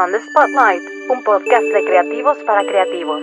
On 0.00 0.12
the 0.12 0.20
Spotlight, 0.30 0.80
un 1.10 1.24
podcast 1.24 1.64
de 1.64 1.84
creativos 1.84 2.38
para 2.46 2.64
creativos. 2.64 3.20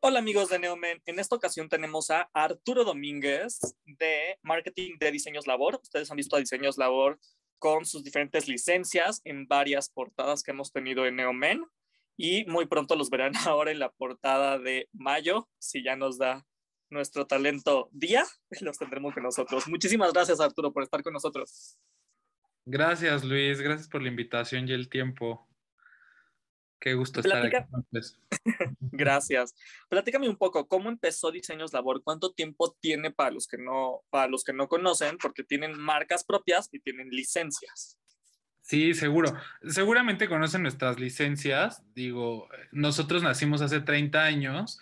Hola 0.00 0.20
amigos 0.20 0.48
de 0.48 0.58
Neomen, 0.58 1.02
en 1.04 1.18
esta 1.18 1.36
ocasión 1.36 1.68
tenemos 1.68 2.10
a 2.10 2.30
Arturo 2.32 2.82
Domínguez 2.82 3.76
de 3.84 4.38
Marketing 4.40 4.96
de 4.98 5.10
Diseños 5.10 5.46
Labor. 5.46 5.78
Ustedes 5.82 6.10
han 6.10 6.16
visto 6.16 6.34
a 6.34 6.38
Diseños 6.38 6.78
Labor 6.78 7.18
con 7.58 7.84
sus 7.84 8.02
diferentes 8.02 8.48
licencias 8.48 9.20
en 9.24 9.46
varias 9.46 9.90
portadas 9.90 10.42
que 10.42 10.52
hemos 10.52 10.72
tenido 10.72 11.04
en 11.04 11.16
Neomen 11.16 11.62
y 12.16 12.46
muy 12.46 12.64
pronto 12.64 12.96
los 12.96 13.10
verán 13.10 13.32
ahora 13.46 13.70
en 13.70 13.80
la 13.80 13.90
portada 13.90 14.58
de 14.58 14.88
mayo, 14.94 15.46
si 15.58 15.84
ya 15.84 15.94
nos 15.94 16.16
da 16.16 16.46
nuestro 16.88 17.26
talento 17.26 17.90
día, 17.92 18.24
los 18.62 18.78
tendremos 18.78 19.12
con 19.12 19.24
nosotros. 19.24 19.68
Muchísimas 19.68 20.14
gracias 20.14 20.40
Arturo 20.40 20.72
por 20.72 20.84
estar 20.84 21.02
con 21.02 21.12
nosotros. 21.12 21.76
Gracias, 22.66 23.24
Luis. 23.24 23.60
Gracias 23.60 23.88
por 23.88 24.02
la 24.02 24.08
invitación 24.08 24.68
y 24.68 24.72
el 24.72 24.88
tiempo. 24.88 25.48
Qué 26.80 26.94
gusto 26.94 27.20
estar 27.20 27.46
aquí. 27.46 27.56
Gracias. 28.80 29.54
Platícame 29.88 30.28
un 30.28 30.36
poco, 30.36 30.68
¿cómo 30.68 30.88
empezó 30.88 31.30
Diseños 31.30 31.72
Labor? 31.72 32.02
¿Cuánto 32.02 32.32
tiempo 32.32 32.76
tiene 32.80 33.10
para 33.10 33.30
los 33.30 33.46
que 33.46 33.56
no, 33.56 34.02
para 34.10 34.28
los 34.28 34.44
que 34.44 34.52
no 34.52 34.68
conocen? 34.68 35.16
Porque 35.16 35.42
tienen 35.42 35.78
marcas 35.78 36.24
propias 36.24 36.68
y 36.72 36.80
tienen 36.80 37.08
licencias. 37.10 37.98
Sí, 38.62 38.94
seguro. 38.94 39.32
Seguramente 39.62 40.28
conocen 40.28 40.62
nuestras 40.62 40.98
licencias. 40.98 41.84
Digo, 41.94 42.48
nosotros 42.72 43.22
nacimos 43.22 43.62
hace 43.62 43.80
30 43.80 44.24
años. 44.24 44.80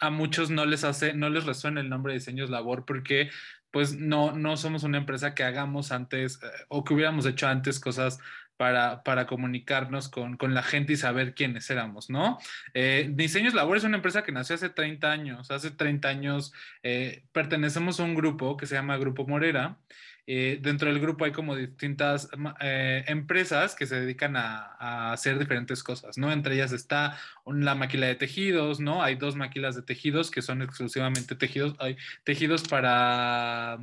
A 0.00 0.10
muchos 0.10 0.50
no 0.50 0.66
les 0.66 0.82
hace, 0.82 1.14
no 1.14 1.30
les 1.30 1.46
resuena 1.46 1.80
el 1.80 1.88
nombre 1.88 2.12
de 2.12 2.18
Diseños 2.18 2.50
Labor 2.50 2.84
porque 2.84 3.30
pues 3.72 3.96
no, 3.96 4.32
no 4.32 4.56
somos 4.56 4.84
una 4.84 4.98
empresa 4.98 5.34
que 5.34 5.42
hagamos 5.42 5.90
antes 5.90 6.38
eh, 6.42 6.46
o 6.68 6.84
que 6.84 6.94
hubiéramos 6.94 7.26
hecho 7.26 7.48
antes 7.48 7.80
cosas 7.80 8.20
para, 8.56 9.02
para 9.02 9.26
comunicarnos 9.26 10.08
con, 10.08 10.36
con, 10.36 10.54
la 10.54 10.62
gente 10.62 10.92
y 10.92 10.96
saber 10.96 11.34
quiénes 11.34 11.68
éramos, 11.70 12.10
¿no? 12.10 12.38
Eh, 12.74 13.10
Diseños 13.12 13.54
Labor 13.54 13.76
es 13.76 13.82
una 13.82 13.96
empresa 13.96 14.22
que 14.22 14.30
nació 14.30 14.54
hace 14.54 14.68
30 14.68 15.10
años. 15.10 15.50
Hace 15.50 15.72
30 15.72 16.08
años 16.08 16.52
eh, 16.84 17.24
pertenecemos 17.32 17.98
a 17.98 18.04
un 18.04 18.14
grupo 18.14 18.56
que 18.56 18.66
se 18.66 18.76
llama 18.76 18.98
Grupo 18.98 19.26
Morera 19.26 19.78
eh, 20.26 20.58
dentro 20.62 20.88
del 20.88 21.00
grupo 21.00 21.24
hay 21.24 21.32
como 21.32 21.56
distintas 21.56 22.28
eh, 22.60 23.04
empresas 23.08 23.74
que 23.74 23.86
se 23.86 24.00
dedican 24.00 24.36
a, 24.36 24.76
a, 24.78 25.12
hacer 25.12 25.38
diferentes 25.38 25.82
cosas, 25.82 26.16
¿no? 26.16 26.30
Entre 26.30 26.54
ellas 26.54 26.72
está 26.72 27.18
la 27.44 27.74
maquila 27.74 28.06
de 28.06 28.14
tejidos, 28.14 28.78
¿no? 28.78 29.02
Hay 29.02 29.16
dos 29.16 29.34
maquilas 29.34 29.74
de 29.74 29.82
tejidos 29.82 30.30
que 30.30 30.42
son 30.42 30.62
exclusivamente 30.62 31.34
tejidos, 31.34 31.74
hay 31.80 31.96
tejidos 32.24 32.62
para 32.68 33.78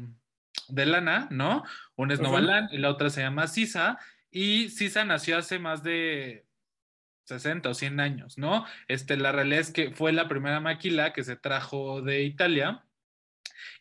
de 0.70 0.86
lana, 0.86 1.28
¿no? 1.32 1.64
Una 1.96 2.14
es 2.14 2.22
Novalan 2.22 2.70
y 2.72 2.78
la 2.78 2.90
otra 2.90 3.10
se 3.10 3.22
llama 3.22 3.48
Sisa 3.48 3.98
y 4.32 4.70
Sisa 4.70 5.04
nació 5.06 5.38
hace 5.38 5.60
más 5.60 5.84
de 5.84 6.46
60 7.26 7.70
o 7.70 7.74
100 7.74 8.00
años, 8.00 8.38
¿no? 8.38 8.66
Este, 8.88 9.18
la 9.18 9.32
realidad 9.32 9.60
es 9.60 9.72
que 9.72 9.92
fue 9.92 10.14
la 10.14 10.28
primera 10.28 10.60
maquila 10.60 11.14
que 11.14 11.24
se 11.24 11.36
trajo 11.36 12.02
de 12.02 12.24
Italia 12.24 12.84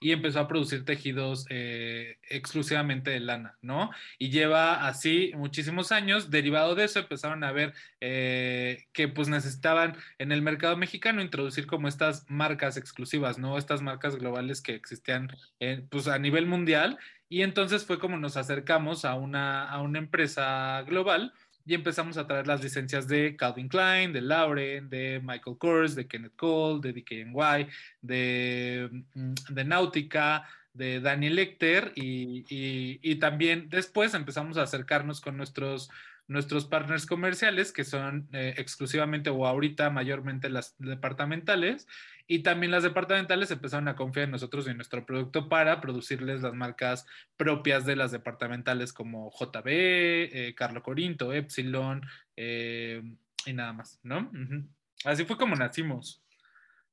y 0.01 0.13
empezó 0.13 0.41
a 0.41 0.49
producir 0.49 0.85
tejidos 0.85 1.47
eh, 1.51 2.19
exclusivamente 2.29 3.11
de 3.11 3.21
lana, 3.21 3.57
¿no? 3.63 3.91
Y 4.19 4.31
lleva 4.31 4.87
así 4.87 5.33
muchísimos 5.35 5.93
años. 5.93 6.31
Derivado 6.31 6.75
de 6.75 6.85
eso, 6.85 7.01
empezaron 7.01 7.45
a 7.45 7.53
ver 7.53 7.75
eh, 8.01 8.87
que 8.93 9.09
pues 9.09 9.29
necesitaban 9.29 9.97
en 10.19 10.33
el 10.33 10.43
mercado 10.43 10.77
mexicano 10.77 11.23
introducir 11.23 11.67
como 11.67 11.89
estas 11.89 12.25
marcas 12.29 12.77
exclusivas, 12.77 13.39
¿no? 13.39 13.59
Estas 13.59 13.83
marcas 13.83 14.17
globales 14.17 14.63
que 14.63 14.75
existían 14.75 15.29
eh, 15.61 15.85
pues 15.91 16.09
a 16.09 16.19
nivel 16.19 16.47
mundial. 16.47 16.99
Y 17.31 17.43
entonces 17.43 17.85
fue 17.85 17.99
como 17.99 18.17
nos 18.17 18.37
acercamos 18.39 19.05
a 19.05 19.15
una, 19.15 19.69
a 19.69 19.83
una 19.83 19.99
empresa 19.99 20.83
global 20.87 21.35
y 21.69 21.75
empezamos 21.75 22.17
a 22.17 22.27
traer 22.27 22.47
las 22.47 22.63
licencias 22.63 23.07
de 23.07 23.37
Calvin 23.37 23.69
Klein, 23.69 24.11
de 24.15 24.23
Lauren, 24.23 24.89
de 24.89 25.21
Michael 25.23 25.59
Kors, 25.59 25.95
de 25.95 26.09
Kenneth 26.09 26.35
Cole, 26.35 26.81
de 26.81 26.95
DKNY, 26.95 27.69
de, 28.01 28.89
mm, 29.13 29.35
de 29.51 29.65
Nautica, 29.65 30.49
de 30.73 31.01
Daniel 31.01 31.35
Lecter 31.35 31.93
y, 31.95 32.47
y, 32.49 33.01
y, 33.03 33.17
también 33.17 33.69
después 33.69 34.15
empezamos 34.15 34.57
a 34.57 34.63
acercarnos 34.63 35.21
con 35.21 35.37
nuestros, 35.37 35.91
nuestros 36.27 36.65
partners 36.65 37.05
comerciales 37.05 37.71
que 37.71 37.85
son 37.85 38.29
eh, 38.33 38.55
exclusivamente 38.57 39.29
o 39.29 39.47
ahorita 39.47 39.91
mayormente 39.91 40.49
las 40.49 40.75
departamentales 40.79 41.87
y 42.31 42.41
también 42.41 42.71
las 42.71 42.83
departamentales 42.83 43.51
empezaron 43.51 43.89
a 43.89 43.97
confiar 43.97 44.27
en 44.27 44.33
nosotros 44.33 44.67
y 44.67 44.71
en 44.71 44.77
nuestro 44.77 45.05
producto 45.07 45.49
para 45.49 45.81
producirles 45.81 46.43
las 46.43 46.53
marcas 46.53 47.07
propias 47.39 47.87
de 47.87 47.97
las 47.97 48.13
departamentales 48.13 48.93
como 48.93 49.33
JB, 49.33 49.67
eh, 49.67 50.55
Carlo 50.55 50.83
Corinto, 50.83 51.33
Epsilon 51.33 52.03
eh, 52.37 53.03
y 53.47 53.53
nada 53.55 53.73
más, 53.73 53.99
¿no? 54.03 54.19
Uh 54.19 54.37
-huh. 54.37 54.69
Así 55.05 55.25
fue 55.25 55.39
como 55.39 55.57
nacimos. 55.57 56.23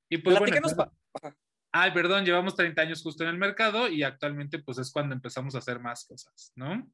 Y 0.08 0.20
pues 0.20 0.40
bueno, 0.40 0.56
Ay, 1.78 1.92
perdón, 1.92 2.24
llevamos 2.24 2.56
30 2.56 2.82
años 2.82 3.04
justo 3.04 3.24
en 3.24 3.32
el 3.32 3.38
mercado 3.38 3.90
y 3.90 4.04
actualmente 4.04 4.60
pues 4.60 4.78
es 4.78 4.90
cuando 4.90 5.14
empezamos 5.14 5.56
a 5.56 5.58
hacer 5.58 5.82
más 5.82 6.06
cosas, 6.06 6.54
¿no? 6.56 6.90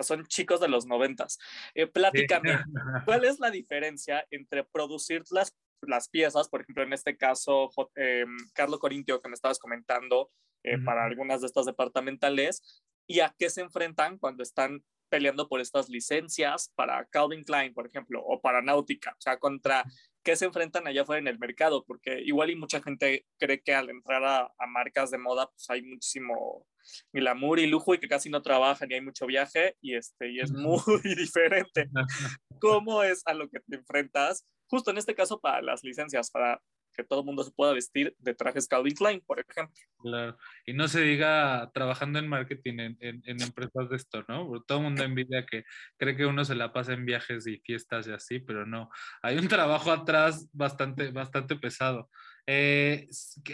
Son 0.00 0.24
chicos 0.26 0.60
de 0.60 0.68
los 0.68 0.86
noventas. 0.86 1.40
Eh, 1.74 1.88
platícame, 1.88 2.56
sí. 2.56 2.64
¿cuál 3.04 3.24
es 3.24 3.40
la 3.40 3.50
diferencia 3.50 4.24
entre 4.30 4.62
producir 4.62 5.24
las 5.32 5.56
las 5.82 6.08
piezas, 6.08 6.48
por 6.48 6.62
ejemplo, 6.62 6.82
en 6.82 6.92
este 6.92 7.16
caso, 7.16 7.70
eh, 7.96 8.24
Carlo 8.54 8.78
Corintio, 8.78 9.20
que 9.20 9.28
me 9.28 9.34
estabas 9.34 9.58
comentando, 9.58 10.30
eh, 10.62 10.76
uh 10.76 10.78
-huh. 10.78 10.84
para 10.84 11.04
algunas 11.04 11.40
de 11.40 11.46
estas 11.46 11.66
departamentales, 11.66 12.82
y 13.06 13.20
a 13.20 13.34
qué 13.38 13.50
se 13.50 13.60
enfrentan 13.62 14.18
cuando 14.18 14.42
están 14.42 14.84
peleando 15.10 15.48
por 15.48 15.60
estas 15.60 15.88
licencias 15.88 16.72
para 16.76 17.04
Calvin 17.06 17.44
Klein, 17.44 17.74
por 17.74 17.86
ejemplo, 17.86 18.22
o 18.24 18.40
para 18.40 18.62
Náutica, 18.62 19.10
o 19.18 19.20
sea, 19.20 19.38
contra 19.38 19.84
qué 20.22 20.36
se 20.36 20.44
enfrentan 20.44 20.86
allá 20.86 21.02
afuera 21.02 21.20
en 21.20 21.28
el 21.28 21.38
mercado, 21.38 21.84
porque 21.86 22.20
igual 22.20 22.50
y 22.50 22.56
mucha 22.56 22.82
gente 22.82 23.26
cree 23.38 23.62
que 23.62 23.74
al 23.74 23.90
entrar 23.90 24.24
a, 24.24 24.52
a 24.58 24.66
marcas 24.66 25.10
de 25.10 25.18
moda, 25.18 25.48
pues 25.50 25.68
hay 25.70 25.82
muchísimo 25.82 26.66
glamour 27.12 27.58
y 27.58 27.66
lujo 27.66 27.94
y 27.94 27.98
que 27.98 28.08
casi 28.08 28.30
no 28.30 28.42
trabajan 28.42 28.90
y 28.90 28.94
hay 28.94 29.00
mucho 29.00 29.26
viaje 29.26 29.76
y, 29.80 29.94
este, 29.94 30.30
y 30.30 30.40
es 30.40 30.52
muy 30.52 30.80
diferente. 31.16 31.88
¿Cómo 32.60 33.02
es 33.02 33.22
a 33.26 33.34
lo 33.34 33.48
que 33.48 33.60
te 33.60 33.76
enfrentas? 33.76 34.46
Justo 34.66 34.90
en 34.90 34.98
este 34.98 35.14
caso 35.14 35.40
para 35.40 35.62
las 35.62 35.82
licencias, 35.82 36.30
para 36.30 36.60
que 37.00 37.08
todo 37.08 37.20
el 37.20 37.26
mundo 37.26 37.42
se 37.42 37.50
pueda 37.50 37.72
vestir 37.72 38.14
de 38.18 38.34
trajes 38.34 38.68
Calvin 38.68 38.94
Klein, 38.94 39.20
por 39.20 39.40
ejemplo. 39.40 39.74
Claro, 40.02 40.36
y 40.66 40.72
no 40.72 40.88
se 40.88 41.00
diga 41.02 41.70
trabajando 41.72 42.18
en 42.18 42.28
marketing 42.28 42.96
en, 43.00 43.22
empresas 43.24 43.88
de 43.88 43.96
esto, 43.96 44.24
¿no? 44.28 44.62
Todo 44.66 44.78
el 44.78 44.84
mundo 44.84 45.02
envidia 45.02 45.46
que 45.46 45.64
cree 45.96 46.16
que 46.16 46.26
uno 46.26 46.44
se 46.44 46.54
la 46.54 46.72
pasa 46.72 46.92
en 46.92 47.06
viajes 47.06 47.46
y 47.46 47.58
fiestas 47.58 48.06
y 48.06 48.12
así, 48.12 48.38
pero 48.40 48.66
no, 48.66 48.90
hay 49.22 49.38
un 49.38 49.48
trabajo 49.48 49.90
atrás 49.90 50.48
bastante, 50.52 51.10
bastante 51.10 51.56
pesado. 51.56 52.10
Eh, 52.52 53.08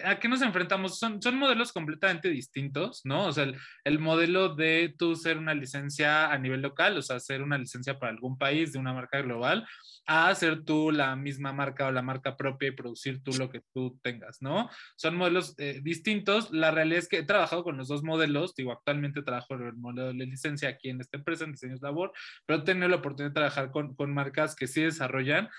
¿A 0.04 0.18
qué 0.18 0.26
nos 0.26 0.40
enfrentamos? 0.40 0.98
Son, 0.98 1.20
son 1.20 1.36
modelos 1.36 1.70
completamente 1.70 2.30
distintos, 2.30 3.02
¿no? 3.04 3.26
O 3.26 3.32
sea, 3.32 3.44
el, 3.44 3.54
el, 3.84 3.98
modelo 3.98 4.54
de 4.54 4.94
tú 4.96 5.16
ser 5.16 5.36
una 5.36 5.52
licencia 5.52 6.32
a 6.32 6.38
nivel 6.38 6.62
local, 6.62 6.96
o 6.96 7.02
sea, 7.02 7.20
ser 7.20 7.42
una 7.42 7.58
licencia 7.58 7.98
para 7.98 8.10
algún 8.10 8.38
país 8.38 8.72
de 8.72 8.78
una 8.78 8.94
marca 8.94 9.20
global, 9.20 9.68
a 10.06 10.34
ser 10.34 10.64
tú 10.64 10.92
la 10.92 11.14
misma 11.14 11.52
marca 11.52 11.86
o 11.86 11.92
la 11.92 12.00
marca 12.00 12.38
propia 12.38 12.68
y 12.68 12.72
producir 12.72 13.22
tú 13.22 13.32
lo 13.32 13.50
que 13.50 13.60
tú 13.74 14.00
tengas, 14.02 14.40
¿no? 14.40 14.70
Son 14.96 15.14
modelos 15.14 15.54
eh, 15.58 15.80
distintos. 15.82 16.50
La 16.50 16.70
realidad 16.70 17.00
es 17.00 17.08
que 17.08 17.18
he 17.18 17.22
trabajado 17.22 17.64
con 17.64 17.76
los 17.76 17.88
dos 17.88 18.02
modelos, 18.02 18.54
digo, 18.54 18.72
actualmente 18.72 19.22
trabajo 19.22 19.56
en 19.56 19.62
el 19.66 19.74
modelo 19.74 20.08
de 20.08 20.24
licencia 20.24 20.70
aquí 20.70 20.88
en 20.88 21.02
esta 21.02 21.18
empresa, 21.18 21.44
en 21.44 21.52
Diseños 21.52 21.82
Labor, 21.82 22.12
pero 22.46 22.60
he 22.60 22.64
tenido 22.64 22.88
la 22.88 22.96
oportunidad 22.96 23.28
de 23.28 23.34
trabajar 23.34 23.70
con, 23.72 23.94
con 23.94 24.14
marcas 24.14 24.56
que 24.56 24.66
sí 24.66 24.80
desarrollan. 24.80 25.50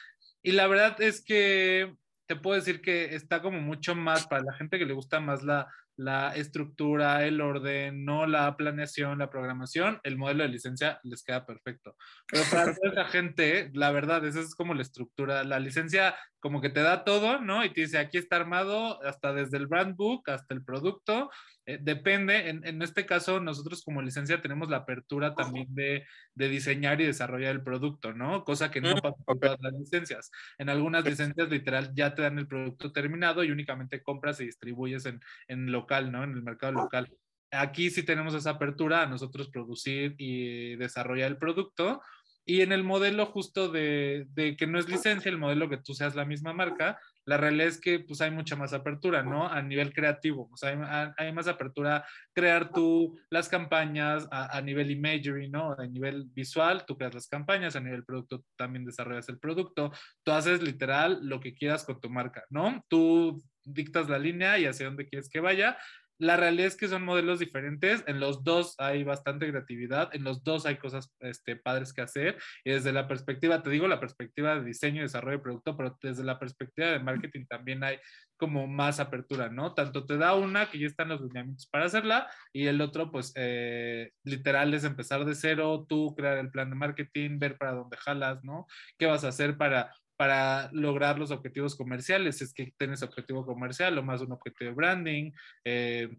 Y 0.41 0.53
la 0.53 0.65
verdad 0.65 0.99
es 1.01 1.23
que 1.23 1.93
te 2.27 2.35
puedo 2.35 2.55
decir 2.55 2.81
que 2.81 3.15
está 3.15 3.41
como 3.41 3.61
mucho 3.61 3.95
más 3.95 4.27
para 4.27 4.43
la 4.43 4.53
gente 4.53 4.77
que 4.77 4.85
le 4.85 4.93
gusta 4.93 5.19
más 5.19 5.43
la, 5.43 5.67
la 5.97 6.35
estructura, 6.35 7.25
el 7.25 7.41
orden, 7.41 8.05
no 8.05 8.27
la 8.27 8.55
planeación, 8.55 9.17
la 9.17 9.29
programación, 9.29 9.99
el 10.03 10.17
modelo 10.17 10.43
de 10.43 10.49
licencia 10.49 10.99
les 11.03 11.23
queda 11.23 11.45
perfecto. 11.45 11.95
Pero 12.27 12.43
para 12.51 12.65
toda 12.75 12.91
esa 12.91 13.05
gente, 13.05 13.71
la 13.73 13.91
verdad, 13.91 14.23
esa 14.25 14.41
es 14.41 14.53
como 14.53 14.75
la 14.75 14.83
estructura. 14.83 15.43
La 15.43 15.59
licencia 15.59 16.15
como 16.39 16.61
que 16.61 16.69
te 16.69 16.81
da 16.81 17.03
todo, 17.03 17.39
¿no? 17.39 17.65
Y 17.65 17.73
te 17.73 17.81
dice, 17.81 17.97
aquí 17.97 18.17
está 18.17 18.35
armado 18.35 19.03
hasta 19.03 19.33
desde 19.33 19.57
el 19.57 19.67
brand 19.67 19.95
book 19.95 20.29
hasta 20.29 20.53
el 20.53 20.63
producto. 20.63 21.31
Eh, 21.69 21.79
depende, 21.81 22.47
en, 22.47 22.65
en, 22.65 22.81
este 22.81 23.05
caso 23.05 23.41
nosotros 23.41 23.83
como 23.83 24.01
licencia 24.01 24.41
tenemos 24.41 24.69
la 24.69 24.77
apertura 24.77 25.35
también 25.35 25.67
de, 25.75 26.05
de, 26.33 26.47
diseñar 26.47 27.01
y 27.01 27.05
desarrollar 27.05 27.51
el 27.51 27.61
producto, 27.61 28.13
¿no? 28.13 28.45
Cosa 28.45 28.71
que 28.71 28.79
no 28.79 28.95
Mm, 28.95 29.01
pasa 29.01 29.17
con 29.25 29.37
todas 29.37 29.57
las 29.59 29.73
licencias. 29.73 30.31
En 30.57 30.69
algunas 30.69 31.03
licencias 31.03 31.49
literal 31.49 31.91
ya 31.93 32.15
te 32.15 32.21
dan 32.21 32.39
el 32.39 32.47
producto 32.47 32.93
terminado 32.93 33.43
y 33.43 33.51
únicamente 33.51 34.01
compras 34.01 34.39
y 34.39 34.45
distribuyes 34.45 35.05
en, 35.07 35.19
en 35.49 35.69
local, 35.73 36.09
¿no? 36.09 36.23
En 36.23 36.31
el 36.31 36.41
mercado 36.41 36.71
local. 36.71 37.11
Aquí 37.51 37.89
sí 37.89 38.03
tenemos 38.03 38.33
esa 38.33 38.51
apertura 38.51 39.03
a 39.03 39.07
nosotros 39.07 39.49
producir 39.49 40.15
y 40.17 40.77
desarrollar 40.77 41.31
el 41.31 41.37
producto 41.37 42.01
Y 42.45 42.61
en 42.61 42.71
el 42.71 42.85
modelo 42.85 43.25
justo 43.25 43.69
de, 43.69 44.25
de, 44.29 44.55
que 44.55 44.67
no 44.67 44.79
es 44.79 44.87
licencia, 44.87 45.29
el 45.29 45.37
modelo 45.37 45.67
que 45.67 45.77
tú 45.77 45.93
seas 45.93 46.15
la 46.15 46.23
misma 46.23 46.53
marca, 46.53 46.97
la 47.27 47.35
realidad 47.35 47.67
es 47.67 47.81
que 47.81 47.99
pues 47.99 48.21
hay 48.21 48.31
mucha 48.31 48.55
más 48.55 48.71
apertura, 48.71 49.21
¿no? 49.21 49.47
A 49.47 49.61
nivel 49.61 49.93
creativo, 49.93 50.49
o 50.51 50.55
sea, 50.57 51.13
hay, 51.17 51.33
más 51.33 51.47
apertura 51.47 52.05
crear 52.33 52.71
tú 52.71 53.19
las 53.29 53.49
campañas 53.49 54.27
a, 54.31 54.57
a, 54.57 54.61
nivel 54.61 54.89
imagery, 54.91 55.49
¿no? 55.49 55.73
A 55.77 55.85
nivel 55.85 56.25
visual, 56.33 56.85
tú 56.85 56.97
creas 56.97 57.13
las 57.13 57.27
campañas, 57.27 57.75
a 57.75 57.81
nivel 57.81 58.05
producto 58.05 58.45
también 58.55 58.85
desarrollas 58.85 59.27
el 59.27 59.39
producto, 59.39 59.91
tú 60.23 60.31
haces 60.31 60.63
literal 60.63 61.19
lo 61.21 61.41
que 61.41 61.53
quieras 61.53 61.83
con 61.83 61.99
tu 61.99 62.09
marca, 62.09 62.45
¿no? 62.49 62.81
Tú 62.87 63.43
dictas 63.65 64.09
la 64.09 64.17
línea 64.17 64.57
y 64.57 64.65
hacia 64.65 64.85
dónde 64.85 65.07
quieres 65.07 65.29
que 65.29 65.41
vaya 65.41 65.77
la 66.19 66.37
realidad 66.37 66.67
es 66.67 66.75
que 66.75 66.87
son 66.87 67.03
modelos 67.03 67.39
diferentes. 67.39 68.03
En 68.07 68.19
los 68.19 68.43
dos 68.43 68.75
hay 68.79 69.03
bastante 69.03 69.49
creatividad, 69.49 70.09
en 70.13 70.23
los 70.23 70.43
dos 70.43 70.65
hay 70.65 70.77
cosas 70.77 71.13
este, 71.19 71.55
padres 71.55 71.93
que 71.93 72.01
hacer. 72.01 72.37
Y 72.63 72.71
desde 72.71 72.91
la 72.91 73.07
perspectiva, 73.07 73.61
te 73.61 73.69
digo, 73.69 73.87
la 73.87 73.99
perspectiva 73.99 74.55
de 74.55 74.65
diseño 74.65 74.99
y 74.99 75.03
desarrollo 75.03 75.37
de 75.37 75.43
producto, 75.43 75.77
pero 75.77 75.97
desde 76.01 76.23
la 76.23 76.39
perspectiva 76.39 76.87
de 76.87 76.99
marketing 76.99 77.45
también 77.45 77.83
hay 77.83 77.99
como 78.37 78.67
más 78.67 78.99
apertura, 78.99 79.49
¿no? 79.49 79.73
Tanto 79.73 80.05
te 80.05 80.17
da 80.17 80.35
una 80.35 80.69
que 80.69 80.79
ya 80.79 80.87
están 80.87 81.09
los 81.09 81.21
lineamientos 81.21 81.67
para 81.67 81.85
hacerla 81.85 82.29
y 82.53 82.67
el 82.67 82.81
otro, 82.81 83.11
pues, 83.11 83.33
eh, 83.35 84.11
literal 84.23 84.73
es 84.73 84.83
empezar 84.83 85.25
de 85.25 85.35
cero, 85.35 85.85
tú 85.89 86.15
crear 86.15 86.37
el 86.37 86.51
plan 86.51 86.69
de 86.69 86.75
marketing, 86.75 87.39
ver 87.39 87.57
para 87.57 87.73
dónde 87.73 87.97
jalas, 87.97 88.43
¿no? 88.43 88.67
¿Qué 88.97 89.07
vas 89.07 89.23
a 89.23 89.29
hacer 89.29 89.57
para 89.57 89.91
para 90.17 90.69
lograr 90.73 91.17
los 91.19 91.31
objetivos 91.31 91.75
comerciales. 91.75 92.41
Es 92.41 92.53
que 92.53 92.73
tienes 92.77 93.03
objetivo 93.03 93.45
comercial 93.45 93.97
o 93.97 94.03
más 94.03 94.21
un 94.21 94.31
objetivo 94.33 94.71
de 94.71 94.75
branding. 94.75 95.31
Eh, 95.63 96.09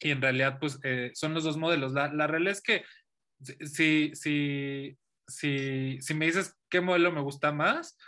y 0.00 0.10
en 0.10 0.22
realidad, 0.22 0.58
pues 0.58 0.78
eh, 0.84 1.10
son 1.14 1.34
los 1.34 1.44
dos 1.44 1.56
modelos. 1.56 1.92
La, 1.92 2.12
la 2.12 2.26
realidad 2.26 2.52
es 2.52 2.62
que 2.62 2.84
si, 3.64 4.14
si, 4.14 4.96
si, 5.26 5.98
si 6.00 6.14
me 6.14 6.26
dices 6.26 6.56
qué 6.70 6.80
modelo 6.80 7.12
me 7.12 7.20
gusta 7.20 7.52
más, 7.52 7.98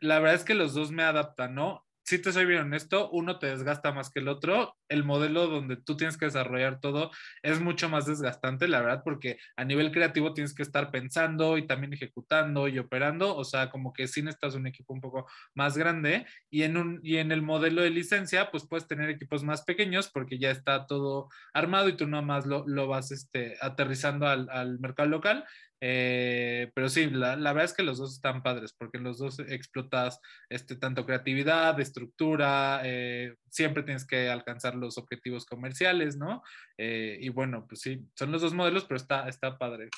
la 0.00 0.18
verdad 0.18 0.36
es 0.36 0.44
que 0.44 0.54
los 0.54 0.74
dos 0.74 0.90
me 0.90 1.02
adaptan, 1.02 1.54
¿no? 1.54 1.86
Si 2.04 2.20
te 2.20 2.32
soy 2.32 2.46
bien 2.46 2.60
honesto, 2.62 3.10
uno 3.10 3.38
te 3.38 3.46
desgasta 3.46 3.92
más 3.92 4.10
que 4.10 4.20
el 4.20 4.28
otro. 4.28 4.76
El 4.88 5.04
modelo 5.04 5.46
donde 5.46 5.76
tú 5.76 5.96
tienes 5.96 6.16
que 6.16 6.26
desarrollar 6.26 6.80
todo 6.80 7.10
es 7.42 7.60
mucho 7.60 7.88
más 7.88 8.06
desgastante, 8.06 8.66
la 8.68 8.80
verdad, 8.80 9.02
porque 9.04 9.38
a 9.56 9.64
nivel 9.64 9.92
creativo 9.92 10.34
tienes 10.34 10.54
que 10.54 10.62
estar 10.62 10.90
pensando 10.90 11.56
y 11.58 11.66
también 11.66 11.92
ejecutando 11.92 12.66
y 12.68 12.78
operando. 12.78 13.36
O 13.36 13.44
sea, 13.44 13.70
como 13.70 13.92
que 13.92 14.08
sí 14.08 14.20
necesitas 14.22 14.54
un 14.54 14.66
equipo 14.66 14.92
un 14.92 15.00
poco 15.00 15.28
más 15.54 15.78
grande. 15.78 16.26
Y 16.50 16.62
en, 16.62 16.76
un, 16.76 17.00
y 17.02 17.18
en 17.18 17.30
el 17.30 17.42
modelo 17.42 17.82
de 17.82 17.90
licencia, 17.90 18.50
pues 18.50 18.66
puedes 18.66 18.88
tener 18.88 19.08
equipos 19.08 19.44
más 19.44 19.62
pequeños 19.62 20.10
porque 20.12 20.38
ya 20.38 20.50
está 20.50 20.86
todo 20.86 21.28
armado 21.54 21.88
y 21.88 21.96
tú 21.96 22.06
nada 22.06 22.22
más 22.22 22.46
lo, 22.46 22.64
lo 22.66 22.88
vas 22.88 23.12
este, 23.12 23.56
aterrizando 23.60 24.26
al, 24.26 24.48
al 24.50 24.78
mercado 24.80 25.08
local. 25.08 25.44
Eh, 25.84 26.70
pero 26.76 26.88
sí, 26.88 27.10
la, 27.10 27.34
la, 27.34 27.52
verdad 27.52 27.64
es 27.64 27.76
que 27.76 27.82
los 27.82 27.98
dos 27.98 28.12
están 28.12 28.40
padres 28.44 28.72
porque 28.72 28.98
los 28.98 29.18
dos 29.18 29.40
explotas 29.40 30.20
este, 30.48 30.76
tanto 30.76 31.04
creatividad, 31.04 31.78
estructura, 31.80 32.82
eh, 32.84 33.34
siempre 33.50 33.82
tienes 33.82 34.06
que 34.06 34.30
alcanzar 34.30 34.76
los 34.76 34.96
objetivos 34.96 35.44
comerciales, 35.44 36.16
¿no? 36.16 36.44
Eh, 36.78 37.18
y 37.20 37.30
bueno, 37.30 37.66
pues 37.68 37.80
sí, 37.80 38.06
son 38.14 38.30
los 38.30 38.42
dos 38.42 38.54
modelos, 38.54 38.84
pero 38.84 38.96
está, 38.96 39.28
está 39.28 39.58
padre. 39.58 39.90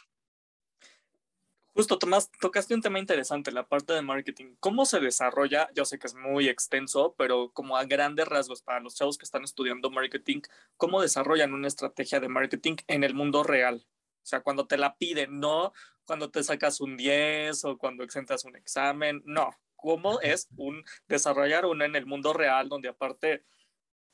Justo, 1.74 1.98
Tomás, 1.98 2.30
tocaste 2.40 2.72
un 2.72 2.80
tema 2.80 2.98
interesante, 2.98 3.52
la 3.52 3.68
parte 3.68 3.92
de 3.92 4.00
marketing. 4.00 4.54
¿Cómo 4.60 4.86
se 4.86 5.00
desarrolla? 5.00 5.68
Yo 5.74 5.84
sé 5.84 5.98
que 5.98 6.06
es 6.06 6.14
muy 6.14 6.48
extenso, 6.48 7.14
pero 7.18 7.50
como 7.52 7.76
a 7.76 7.84
grandes 7.84 8.26
rasgos 8.26 8.62
para 8.62 8.80
los 8.80 8.94
chavos 8.94 9.18
que 9.18 9.24
están 9.26 9.44
estudiando 9.44 9.90
marketing, 9.90 10.40
¿cómo 10.78 11.02
desarrollan 11.02 11.52
una 11.52 11.68
estrategia 11.68 12.20
de 12.20 12.28
marketing 12.28 12.76
en 12.86 13.04
el 13.04 13.12
mundo 13.12 13.42
real? 13.42 13.84
O 14.24 14.26
sea, 14.26 14.40
cuando 14.40 14.66
te 14.66 14.78
la 14.78 14.96
piden, 14.96 15.38
no 15.38 15.72
cuando 16.04 16.30
te 16.30 16.42
sacas 16.42 16.80
un 16.80 16.96
10 16.96 17.64
o 17.64 17.78
cuando 17.78 18.04
exentas 18.04 18.44
un 18.44 18.56
examen, 18.56 19.22
no. 19.24 19.50
¿Cómo 19.76 20.20
es 20.20 20.48
un 20.56 20.82
desarrollar 21.06 21.66
una 21.66 21.84
en 21.84 21.96
el 21.96 22.06
mundo 22.06 22.32
real 22.32 22.68
donde 22.68 22.88
aparte 22.88 23.44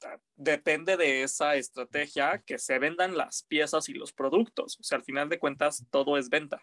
ah, 0.04 0.18
depende 0.34 0.96
de 0.96 1.22
esa 1.22 1.54
estrategia 1.54 2.42
que 2.44 2.58
se 2.58 2.78
vendan 2.78 3.16
las 3.16 3.44
piezas 3.44 3.88
y 3.88 3.94
los 3.94 4.12
productos? 4.12 4.78
O 4.80 4.82
sea, 4.82 4.98
al 4.98 5.04
final 5.04 5.28
de 5.28 5.38
cuentas 5.38 5.86
todo 5.90 6.18
es 6.18 6.28
venta. 6.28 6.60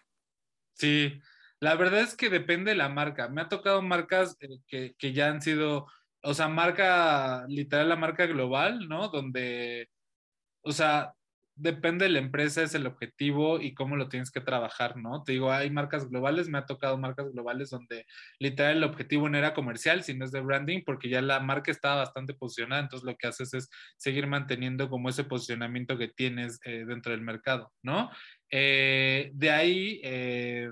Sí, 0.74 1.20
la 1.60 1.74
verdad 1.74 2.00
es 2.00 2.16
que 2.16 2.28
depende 2.28 2.72
de 2.72 2.76
la 2.76 2.90
marca. 2.90 3.28
Me 3.28 3.40
ha 3.40 3.48
tocado 3.48 3.80
marcas 3.80 4.36
eh, 4.40 4.58
que, 4.66 4.94
que 4.98 5.12
ya 5.12 5.28
han 5.28 5.40
sido, 5.40 5.86
o 6.22 6.34
sea, 6.34 6.48
marca, 6.48 7.46
literal 7.48 7.88
la 7.88 7.96
marca 7.96 8.26
global, 8.26 8.88
¿no? 8.88 9.08
Donde, 9.08 9.88
o 10.60 10.70
sea, 10.70 11.14
depende 11.58 12.04
de 12.04 12.12
la 12.12 12.20
empresa, 12.20 12.62
es 12.62 12.74
el 12.74 12.86
objetivo 12.86 13.60
y 13.60 13.74
cómo 13.74 13.96
lo 13.96 14.08
tienes 14.08 14.30
que 14.30 14.40
trabajar, 14.40 14.96
¿no? 14.96 15.24
Te 15.24 15.32
digo, 15.32 15.52
hay 15.52 15.70
marcas 15.70 16.08
globales, 16.08 16.48
me 16.48 16.58
ha 16.58 16.66
tocado 16.66 16.96
marcas 16.98 17.32
globales 17.32 17.70
donde 17.70 18.06
literal 18.38 18.76
el 18.76 18.84
objetivo 18.84 19.28
no 19.28 19.36
era 19.36 19.54
comercial, 19.54 20.04
sino 20.04 20.24
es 20.24 20.30
de 20.30 20.40
branding, 20.40 20.82
porque 20.86 21.08
ya 21.08 21.20
la 21.20 21.40
marca 21.40 21.70
estaba 21.70 21.96
bastante 21.96 22.32
posicionada, 22.32 22.82
entonces 22.82 23.04
lo 23.04 23.16
que 23.16 23.26
haces 23.26 23.54
es 23.54 23.68
seguir 23.96 24.28
manteniendo 24.28 24.88
como 24.88 25.08
ese 25.08 25.24
posicionamiento 25.24 25.98
que 25.98 26.08
tienes 26.08 26.60
eh, 26.64 26.84
dentro 26.86 27.12
del 27.12 27.22
mercado, 27.22 27.72
¿no? 27.82 28.10
Eh, 28.50 29.30
de 29.34 29.50
ahí, 29.50 30.00
eh, 30.04 30.70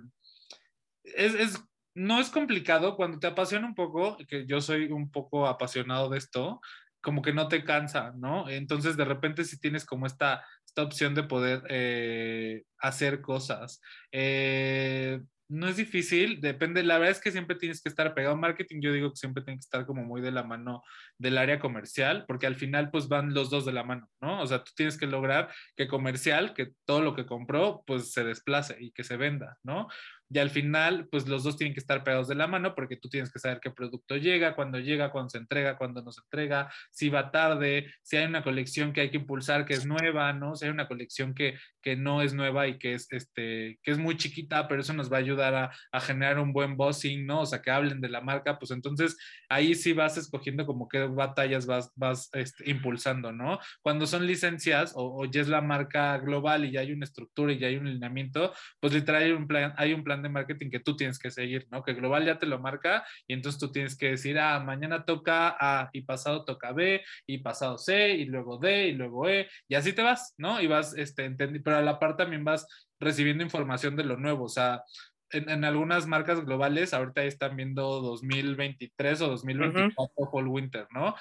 es, 1.02 1.34
es, 1.34 1.64
no 1.94 2.20
es 2.20 2.30
complicado 2.30 2.94
cuando 2.94 3.18
te 3.18 3.26
apasiona 3.26 3.66
un 3.66 3.74
poco, 3.74 4.16
que 4.28 4.46
yo 4.46 4.60
soy 4.60 4.92
un 4.92 5.10
poco 5.10 5.46
apasionado 5.48 6.08
de 6.10 6.18
esto, 6.18 6.60
como 7.06 7.22
que 7.22 7.32
no 7.32 7.46
te 7.46 7.62
cansa, 7.62 8.12
¿no? 8.16 8.48
Entonces 8.48 8.96
de 8.96 9.04
repente 9.04 9.44
si 9.44 9.60
tienes 9.60 9.86
como 9.86 10.06
esta 10.06 10.44
opción 10.82 11.14
de 11.14 11.22
poder 11.24 11.62
eh, 11.68 12.64
hacer 12.78 13.20
cosas. 13.20 13.80
Eh, 14.12 15.20
no 15.48 15.68
es 15.68 15.76
difícil, 15.76 16.40
depende, 16.40 16.82
la 16.82 16.98
verdad 16.98 17.12
es 17.12 17.20
que 17.20 17.30
siempre 17.30 17.56
tienes 17.56 17.80
que 17.80 17.88
estar 17.88 18.14
pegado 18.14 18.34
a 18.34 18.38
marketing, 18.38 18.80
yo 18.80 18.92
digo 18.92 19.10
que 19.10 19.16
siempre 19.16 19.44
tiene 19.44 19.58
que 19.58 19.64
estar 19.64 19.86
como 19.86 20.02
muy 20.02 20.20
de 20.20 20.32
la 20.32 20.42
mano 20.42 20.82
del 21.18 21.38
área 21.38 21.60
comercial, 21.60 22.24
porque 22.26 22.46
al 22.46 22.56
final 22.56 22.90
pues 22.90 23.08
van 23.08 23.32
los 23.32 23.48
dos 23.48 23.64
de 23.64 23.72
la 23.72 23.84
mano, 23.84 24.08
¿no? 24.20 24.42
O 24.42 24.46
sea, 24.46 24.64
tú 24.64 24.72
tienes 24.74 24.98
que 24.98 25.06
lograr 25.06 25.52
que 25.76 25.86
comercial, 25.86 26.52
que 26.52 26.72
todo 26.84 27.00
lo 27.00 27.14
que 27.14 27.26
compró 27.26 27.84
pues 27.86 28.12
se 28.12 28.24
desplace 28.24 28.76
y 28.80 28.90
que 28.90 29.04
se 29.04 29.16
venda, 29.16 29.56
¿no? 29.62 29.86
Y 30.28 30.38
al 30.38 30.50
final, 30.50 31.08
pues 31.10 31.28
los 31.28 31.44
dos 31.44 31.56
tienen 31.56 31.74
que 31.74 31.80
estar 31.80 32.02
pegados 32.02 32.28
de 32.28 32.34
la 32.34 32.46
mano 32.46 32.74
porque 32.74 32.96
tú 32.96 33.08
tienes 33.08 33.32
que 33.32 33.38
saber 33.38 33.60
qué 33.60 33.70
producto 33.70 34.16
llega, 34.16 34.54
cuándo 34.54 34.78
llega, 34.78 35.10
cuándo 35.10 35.30
se 35.30 35.38
entrega, 35.38 35.76
cuándo 35.76 36.02
no 36.02 36.12
se 36.12 36.20
entrega, 36.20 36.72
si 36.90 37.08
va 37.08 37.30
tarde, 37.30 37.92
si 38.02 38.16
hay 38.16 38.26
una 38.26 38.42
colección 38.42 38.92
que 38.92 39.02
hay 39.02 39.10
que 39.10 39.18
impulsar 39.18 39.64
que 39.64 39.74
es 39.74 39.86
nueva, 39.86 40.32
¿no? 40.32 40.56
Si 40.56 40.64
hay 40.64 40.70
una 40.70 40.88
colección 40.88 41.34
que, 41.34 41.58
que 41.80 41.96
no 41.96 42.22
es 42.22 42.34
nueva 42.34 42.66
y 42.66 42.78
que 42.78 42.94
es, 42.94 43.12
este, 43.12 43.78
que 43.82 43.90
es 43.90 43.98
muy 43.98 44.16
chiquita, 44.16 44.66
pero 44.68 44.80
eso 44.80 44.92
nos 44.92 45.12
va 45.12 45.16
a 45.18 45.20
ayudar 45.20 45.54
a, 45.54 45.70
a 45.92 46.00
generar 46.00 46.38
un 46.38 46.52
buen 46.52 46.76
bossing, 46.76 47.26
¿no? 47.26 47.42
O 47.42 47.46
sea, 47.46 47.62
que 47.62 47.70
hablen 47.70 48.00
de 48.00 48.08
la 48.08 48.20
marca, 48.20 48.58
pues 48.58 48.70
entonces 48.70 49.16
ahí 49.48 49.74
sí 49.74 49.92
vas 49.92 50.16
escogiendo 50.16 50.66
como 50.66 50.88
qué 50.88 51.06
batallas 51.06 51.66
vas, 51.66 51.92
vas 51.94 52.28
este, 52.32 52.68
impulsando, 52.70 53.32
¿no? 53.32 53.58
Cuando 53.82 54.06
son 54.06 54.26
licencias 54.26 54.92
o, 54.94 55.24
ya 55.26 55.40
es 55.40 55.48
la 55.48 55.60
marca 55.60 56.18
global 56.18 56.64
y 56.64 56.72
ya 56.72 56.80
hay 56.80 56.92
una 56.92 57.04
estructura 57.04 57.52
y 57.52 57.58
ya 57.58 57.68
hay 57.68 57.76
un 57.76 57.90
lineamiento, 57.90 58.52
pues 58.80 58.92
literal 58.92 59.22
hay 59.22 59.32
un 59.32 59.46
plan, 59.46 59.74
hay 59.76 59.92
un 59.92 60.04
plan 60.04 60.15
de 60.22 60.28
marketing 60.28 60.70
que 60.70 60.80
tú 60.80 60.96
tienes 60.96 61.18
que 61.18 61.30
seguir, 61.30 61.66
¿no? 61.70 61.82
Que 61.82 61.94
global 61.94 62.24
ya 62.24 62.38
te 62.38 62.46
lo 62.46 62.58
marca 62.58 63.04
y 63.26 63.34
entonces 63.34 63.60
tú 63.60 63.72
tienes 63.72 63.96
que 63.96 64.10
decir, 64.10 64.38
ah, 64.38 64.60
mañana 64.60 65.04
toca 65.04 65.56
A 65.58 65.90
y 65.92 66.02
pasado 66.02 66.44
toca 66.44 66.72
B 66.72 67.02
y 67.26 67.38
pasado 67.38 67.78
C 67.78 68.14
y 68.14 68.24
luego 68.26 68.58
D 68.58 68.88
y 68.88 68.92
luego 68.92 69.28
E 69.28 69.48
y 69.68 69.74
así 69.74 69.92
te 69.92 70.02
vas, 70.02 70.34
¿no? 70.38 70.60
Y 70.60 70.66
vas, 70.66 70.94
este, 70.96 71.30
pero 71.30 71.76
a 71.76 71.82
la 71.82 71.98
par 71.98 72.16
también 72.16 72.44
vas 72.44 72.66
recibiendo 73.00 73.44
información 73.44 73.96
de 73.96 74.04
lo 74.04 74.16
nuevo, 74.16 74.44
o 74.44 74.48
sea, 74.48 74.82
en, 75.30 75.50
en, 75.50 75.64
algunas 75.64 76.06
marcas 76.06 76.44
globales, 76.44 76.94
ahorita 76.94 77.24
están 77.24 77.56
viendo 77.56 78.00
2023 78.00 79.22
o 79.22 79.28
2024 79.28 79.92
uh 79.96 80.08
-huh. 80.08 80.30
Fall 80.30 80.48
Winter, 80.48 80.86
¿no? 80.92 81.14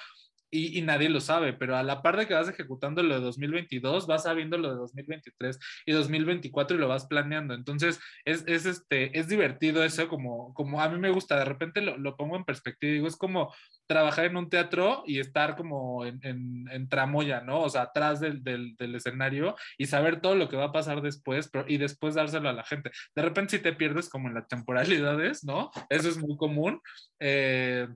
Y, 0.56 0.78
y, 0.78 0.82
nadie 0.82 1.08
lo 1.08 1.20
sabe, 1.20 1.52
pero 1.52 1.76
a 1.76 1.82
la 1.82 2.02
par 2.02 2.16
de 2.16 2.26
que 2.26 2.34
vas 2.34 2.48
ejecutando 2.48 3.02
lo 3.02 3.14
de 3.14 3.20
2022, 3.20 4.06
vas 4.06 4.24
sabiendo 4.24 4.58
lo 4.58 4.70
de 4.70 4.76
2023 4.76 5.58
y 5.86 5.92
2024 5.92 6.76
y 6.76 6.80
lo 6.80 6.88
vas 6.88 7.06
planeando. 7.06 7.54
Entonces, 7.54 8.00
es, 8.24 8.44
es, 8.46 8.66
este, 8.66 9.18
es 9.18 9.28
divertido 9.28 9.84
eso, 9.84 10.08
como, 10.08 10.52
como 10.54 10.80
a 10.80 10.88
mí 10.88 10.98
me 10.98 11.10
gusta, 11.10 11.38
de 11.38 11.44
repente 11.44 11.80
lo, 11.80 11.96
lo 11.98 12.16
pongo 12.16 12.36
en 12.36 12.44
perspectiva 12.44 12.86
digo, 12.92 13.06
es 13.06 13.16
como 13.16 13.54
trabajar 13.86 14.26
en 14.26 14.36
un 14.36 14.50
teatro 14.50 15.04
y 15.06 15.20
estar 15.20 15.56
como 15.56 16.04
en, 16.04 16.18
en, 16.22 16.68
en 16.70 16.88
tramoya, 16.88 17.40
¿no? 17.40 17.60
O 17.62 17.70
sea, 17.70 17.82
atrás 17.82 18.20
del, 18.20 18.42
del, 18.42 18.74
del, 18.76 18.94
escenario 18.94 19.54
y 19.78 19.86
saber 19.86 20.20
todo 20.20 20.34
lo 20.34 20.48
que 20.48 20.56
va 20.56 20.66
a 20.66 20.72
pasar 20.72 21.02
después 21.02 21.48
pero, 21.48 21.64
y 21.68 21.76
después 21.78 22.14
dárselo 22.14 22.48
a 22.48 22.52
la 22.52 22.64
gente. 22.64 22.90
De 23.14 23.22
repente 23.22 23.56
si 23.56 23.62
te 23.62 23.72
pierdes 23.72 24.08
como 24.08 24.28
en 24.28 24.34
las 24.34 24.48
temporalidades, 24.48 25.44
¿no? 25.44 25.70
Eso 25.88 26.08
es 26.08 26.18
muy 26.18 26.36
común. 26.36 26.80
Eh, 27.20 27.86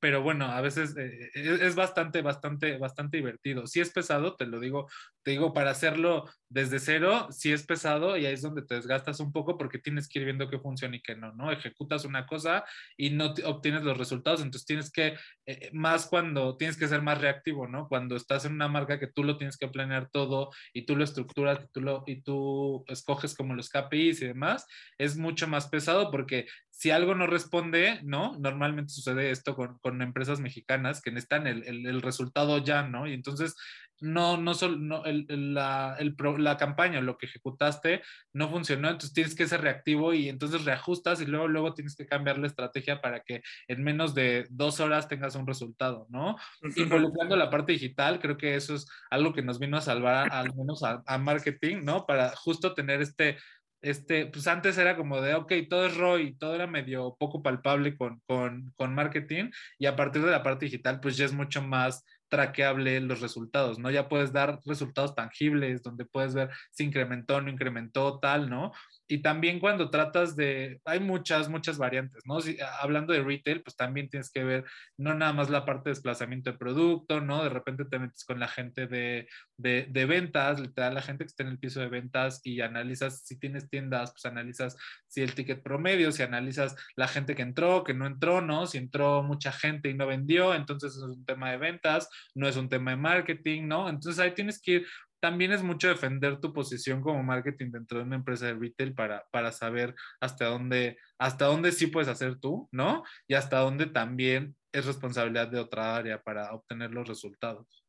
pero 0.00 0.22
bueno, 0.22 0.46
a 0.46 0.60
veces 0.62 0.96
eh, 0.96 1.30
es, 1.34 1.74
bastante, 1.74 2.22
bastante, 2.22 2.78
bastante 2.78 3.18
divertido. 3.18 3.66
Si 3.66 3.80
es 3.80 3.90
pesado, 3.90 4.34
te 4.34 4.46
lo 4.46 4.58
digo, 4.58 4.88
te 5.22 5.32
digo, 5.32 5.52
para 5.52 5.70
hacerlo 5.70 6.28
desde 6.48 6.80
cero, 6.80 7.28
si 7.30 7.52
es 7.52 7.64
pesado 7.64 8.16
y 8.16 8.24
ahí 8.24 8.32
es 8.32 8.42
donde 8.42 8.62
te 8.62 8.76
desgastas 8.76 9.20
un 9.20 9.30
poco 9.30 9.58
porque 9.58 9.78
tienes 9.78 10.08
que 10.08 10.20
ir 10.20 10.24
viendo 10.24 10.48
qué 10.48 10.58
funciona 10.58 10.96
y 10.96 11.02
qué 11.02 11.14
no, 11.14 11.32
¿no? 11.32 11.52
Ejecutas 11.52 12.06
una 12.06 12.26
cosa 12.26 12.64
y 12.96 13.10
no 13.10 13.34
obtienes 13.44 13.82
los 13.82 13.98
resultados, 13.98 14.40
entonces 14.40 14.66
tienes 14.66 14.90
que, 14.90 15.16
eh, 15.46 15.70
más 15.74 16.06
cuando 16.06 16.56
tienes 16.56 16.78
que 16.78 16.88
ser 16.88 17.02
más 17.02 17.20
reactivo, 17.20 17.68
¿no? 17.68 17.86
Cuando 17.86 18.16
estás 18.16 18.46
en 18.46 18.54
una 18.54 18.68
marca 18.68 18.98
que 18.98 19.06
tú 19.06 19.22
lo 19.22 19.36
tienes 19.36 19.58
que 19.58 19.68
planear 19.68 20.08
todo 20.10 20.50
y 20.72 20.86
tú 20.86 20.96
lo 20.96 21.04
estructuras 21.04 21.62
y 21.62 21.68
tú, 21.72 21.82
lo, 21.82 22.04
y 22.06 22.22
tú 22.22 22.84
escoges 22.88 23.34
como 23.34 23.54
los 23.54 23.68
KPIs 23.68 24.22
y 24.22 24.26
demás, 24.28 24.66
es 24.96 25.18
mucho 25.18 25.46
más 25.46 25.68
pesado 25.68 26.10
porque 26.10 26.46
si 26.80 26.90
algo 26.90 27.14
no 27.14 27.26
responde, 27.26 28.00
¿no? 28.04 28.38
Normalmente 28.38 28.90
sucede 28.90 29.30
esto 29.30 29.54
con, 29.54 29.76
con 29.80 30.00
empresas 30.00 30.40
mexicanas 30.40 31.02
que 31.02 31.10
necesitan 31.10 31.46
el, 31.46 31.62
el, 31.64 31.86
el, 31.86 32.00
resultado 32.00 32.56
ya, 32.56 32.84
¿no? 32.84 33.06
Y 33.06 33.12
entonces 33.12 33.54
no, 34.00 34.38
no 34.38 34.54
solo 34.54 34.78
no, 34.78 35.04
el, 35.04 35.26
la, 35.52 35.96
el, 35.98 36.16
la 36.38 36.56
campaña, 36.56 37.02
lo 37.02 37.18
que 37.18 37.26
ejecutaste 37.26 38.00
no 38.32 38.48
funcionó, 38.48 38.88
entonces 38.88 39.12
tienes 39.12 39.34
que 39.34 39.46
ser 39.46 39.60
reactivo 39.60 40.14
y 40.14 40.30
entonces 40.30 40.64
reajustas 40.64 41.20
y 41.20 41.26
luego, 41.26 41.48
luego 41.48 41.74
tienes 41.74 41.96
que 41.96 42.06
cambiar 42.06 42.38
la 42.38 42.46
estrategia 42.46 43.02
para 43.02 43.20
que 43.20 43.42
en 43.68 43.84
menos 43.84 44.14
de 44.14 44.46
dos 44.48 44.80
horas 44.80 45.06
tengas 45.06 45.34
un 45.34 45.46
resultado, 45.46 46.06
¿no? 46.08 46.36
Involucrando 46.76 47.36
la 47.36 47.50
parte 47.50 47.72
digital, 47.72 48.20
creo 48.20 48.38
que 48.38 48.54
eso 48.54 48.74
es 48.74 48.86
algo 49.10 49.34
que 49.34 49.42
nos 49.42 49.58
vino 49.58 49.76
a 49.76 49.82
salvar 49.82 50.32
al 50.32 50.54
menos 50.54 50.82
a, 50.82 51.02
a 51.04 51.18
marketing, 51.18 51.84
¿no? 51.84 52.06
Para 52.06 52.34
justo 52.36 52.72
tener 52.72 53.02
este 53.02 53.36
este, 53.82 54.26
pues 54.26 54.46
antes 54.46 54.76
era 54.78 54.96
como 54.96 55.20
de, 55.20 55.34
ok, 55.34 55.52
todo 55.68 55.86
es 55.86 55.96
ROI, 55.96 56.36
todo 56.36 56.54
era 56.54 56.66
medio 56.66 57.16
poco 57.18 57.42
palpable 57.42 57.96
con, 57.96 58.20
con, 58.26 58.72
con, 58.76 58.94
marketing 58.94 59.50
y 59.78 59.86
a 59.86 59.96
partir 59.96 60.22
de 60.22 60.30
la 60.30 60.42
parte 60.42 60.66
digital, 60.66 61.00
pues 61.00 61.16
ya 61.16 61.24
es 61.24 61.32
mucho 61.32 61.62
más 61.62 62.04
traqueable 62.28 63.00
los 63.00 63.20
resultados, 63.20 63.78
¿no? 63.78 63.90
Ya 63.90 64.08
puedes 64.08 64.32
dar 64.32 64.60
resultados 64.64 65.14
tangibles 65.14 65.82
donde 65.82 66.04
puedes 66.04 66.34
ver 66.34 66.50
si 66.70 66.84
incrementó, 66.84 67.40
no 67.40 67.50
incrementó, 67.50 68.18
tal, 68.20 68.48
¿no? 68.48 68.72
Y 69.10 69.18
también 69.22 69.58
cuando 69.58 69.90
tratas 69.90 70.36
de, 70.36 70.80
hay 70.84 71.00
muchas, 71.00 71.48
muchas 71.48 71.78
variantes, 71.78 72.22
¿no? 72.26 72.38
Hablando 72.80 73.12
de 73.12 73.24
retail, 73.24 73.60
pues 73.60 73.74
también 73.76 74.08
tienes 74.08 74.30
que 74.30 74.44
ver 74.44 74.64
no 74.96 75.14
nada 75.14 75.32
más 75.32 75.50
la 75.50 75.64
parte 75.64 75.90
de 75.90 75.94
desplazamiento 75.94 76.52
de 76.52 76.58
producto, 76.58 77.20
¿no? 77.20 77.42
De 77.42 77.48
repente 77.48 77.84
te 77.84 77.98
metes 77.98 78.24
con 78.24 78.38
la 78.38 78.46
gente 78.46 78.86
de, 78.86 79.28
de, 79.56 79.88
de 79.90 80.06
ventas, 80.06 80.60
literal, 80.60 80.94
la 80.94 81.02
gente 81.02 81.24
que 81.24 81.28
está 81.28 81.42
en 81.42 81.48
el 81.48 81.58
piso 81.58 81.80
de 81.80 81.88
ventas 81.88 82.40
y 82.44 82.60
analizas 82.60 83.22
si 83.24 83.36
tienes 83.36 83.68
tiendas, 83.68 84.12
pues 84.12 84.24
analizas 84.26 84.76
si 85.08 85.22
el 85.22 85.34
ticket 85.34 85.60
promedio, 85.60 86.12
si 86.12 86.22
analizas 86.22 86.76
la 86.94 87.08
gente 87.08 87.34
que 87.34 87.42
entró, 87.42 87.82
que 87.82 87.94
no 87.94 88.06
entró, 88.06 88.40
¿no? 88.40 88.68
Si 88.68 88.78
entró 88.78 89.24
mucha 89.24 89.50
gente 89.50 89.90
y 89.90 89.94
no 89.94 90.06
vendió, 90.06 90.54
entonces 90.54 90.94
es 90.94 91.02
un 91.02 91.24
tema 91.24 91.50
de 91.50 91.56
ventas, 91.56 92.08
no 92.36 92.46
es 92.46 92.56
un 92.56 92.68
tema 92.68 92.92
de 92.92 92.96
marketing, 92.96 93.66
¿no? 93.66 93.88
Entonces 93.88 94.20
ahí 94.20 94.34
tienes 94.34 94.62
que 94.62 94.70
ir 94.70 94.86
también 95.20 95.52
es 95.52 95.62
mucho 95.62 95.88
defender 95.88 96.40
tu 96.40 96.52
posición 96.52 97.02
como 97.02 97.22
marketing 97.22 97.70
dentro 97.70 97.98
de 97.98 98.04
una 98.04 98.16
empresa 98.16 98.46
de 98.46 98.54
retail 98.54 98.94
para, 98.94 99.24
para 99.30 99.52
saber 99.52 99.94
hasta 100.20 100.46
dónde, 100.46 100.98
hasta 101.18 101.46
dónde 101.46 101.72
sí 101.72 101.86
puedes 101.86 102.08
hacer 102.08 102.38
tú, 102.40 102.68
¿no? 102.72 103.04
Y 103.28 103.34
hasta 103.34 103.58
dónde 103.58 103.86
también 103.86 104.56
es 104.72 104.86
responsabilidad 104.86 105.48
de 105.48 105.60
otra 105.60 105.96
área 105.96 106.22
para 106.22 106.52
obtener 106.52 106.90
los 106.90 107.06
resultados. 107.06 107.84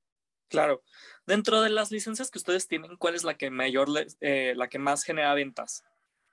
Claro. 0.49 0.83
Dentro 1.25 1.61
de 1.61 1.69
las 1.69 1.91
licencias 1.91 2.29
que 2.29 2.37
ustedes 2.37 2.67
tienen, 2.67 2.97
¿cuál 2.97 3.15
es 3.15 3.23
la 3.23 3.35
que 3.35 3.49
mayor, 3.49 3.87
eh, 4.19 4.53
la 4.55 4.67
que 4.67 4.79
más 4.79 5.03
genera 5.03 5.33
ventas? 5.33 5.83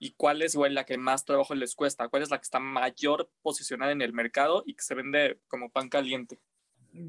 ¿Y 0.01 0.15
cuál 0.15 0.43
es 0.43 0.55
igual 0.55 0.75
la 0.75 0.85
que 0.85 0.99
más 0.99 1.25
trabajo 1.25 1.55
les 1.55 1.75
cuesta? 1.77 2.09
¿Cuál 2.09 2.23
es 2.23 2.31
la 2.31 2.39
que 2.39 2.43
está 2.43 2.59
mayor 2.59 3.31
posicionada 3.43 3.93
en 3.93 4.03
el 4.03 4.13
mercado 4.13 4.65
y 4.67 4.75
que 4.75 4.83
se 4.83 4.95
vende 4.95 5.41
como 5.47 5.71
pan 5.71 5.89
caliente? 5.89 6.41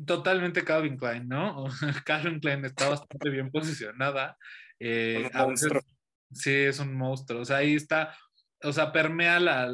Totalmente 0.06 0.64
Calvin 0.64 0.98
Klein, 0.98 1.28
¿no? 1.28 1.66
Calvin 2.06 2.40
Klein 2.40 2.66
está 2.66 2.90
bastante 2.90 3.30
bien 3.30 3.52
posicionada. 3.52 4.38
Eh, 4.80 5.30
sí, 6.32 6.54
es 6.54 6.80
un 6.80 6.96
monstruo. 6.96 7.42
O 7.42 7.46
sea, 7.46 7.58
ahí 7.58 7.76
está, 7.76 8.16
o 8.64 8.72
sea, 8.72 8.92
permea 8.92 9.40
la, 9.40 9.72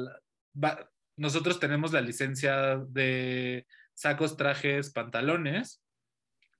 nosotros 1.17 1.59
tenemos 1.59 1.93
la 1.93 2.01
licencia 2.01 2.77
de 2.88 3.65
sacos, 3.93 4.38
trajes, 4.38 4.91
pantalones, 4.91 5.81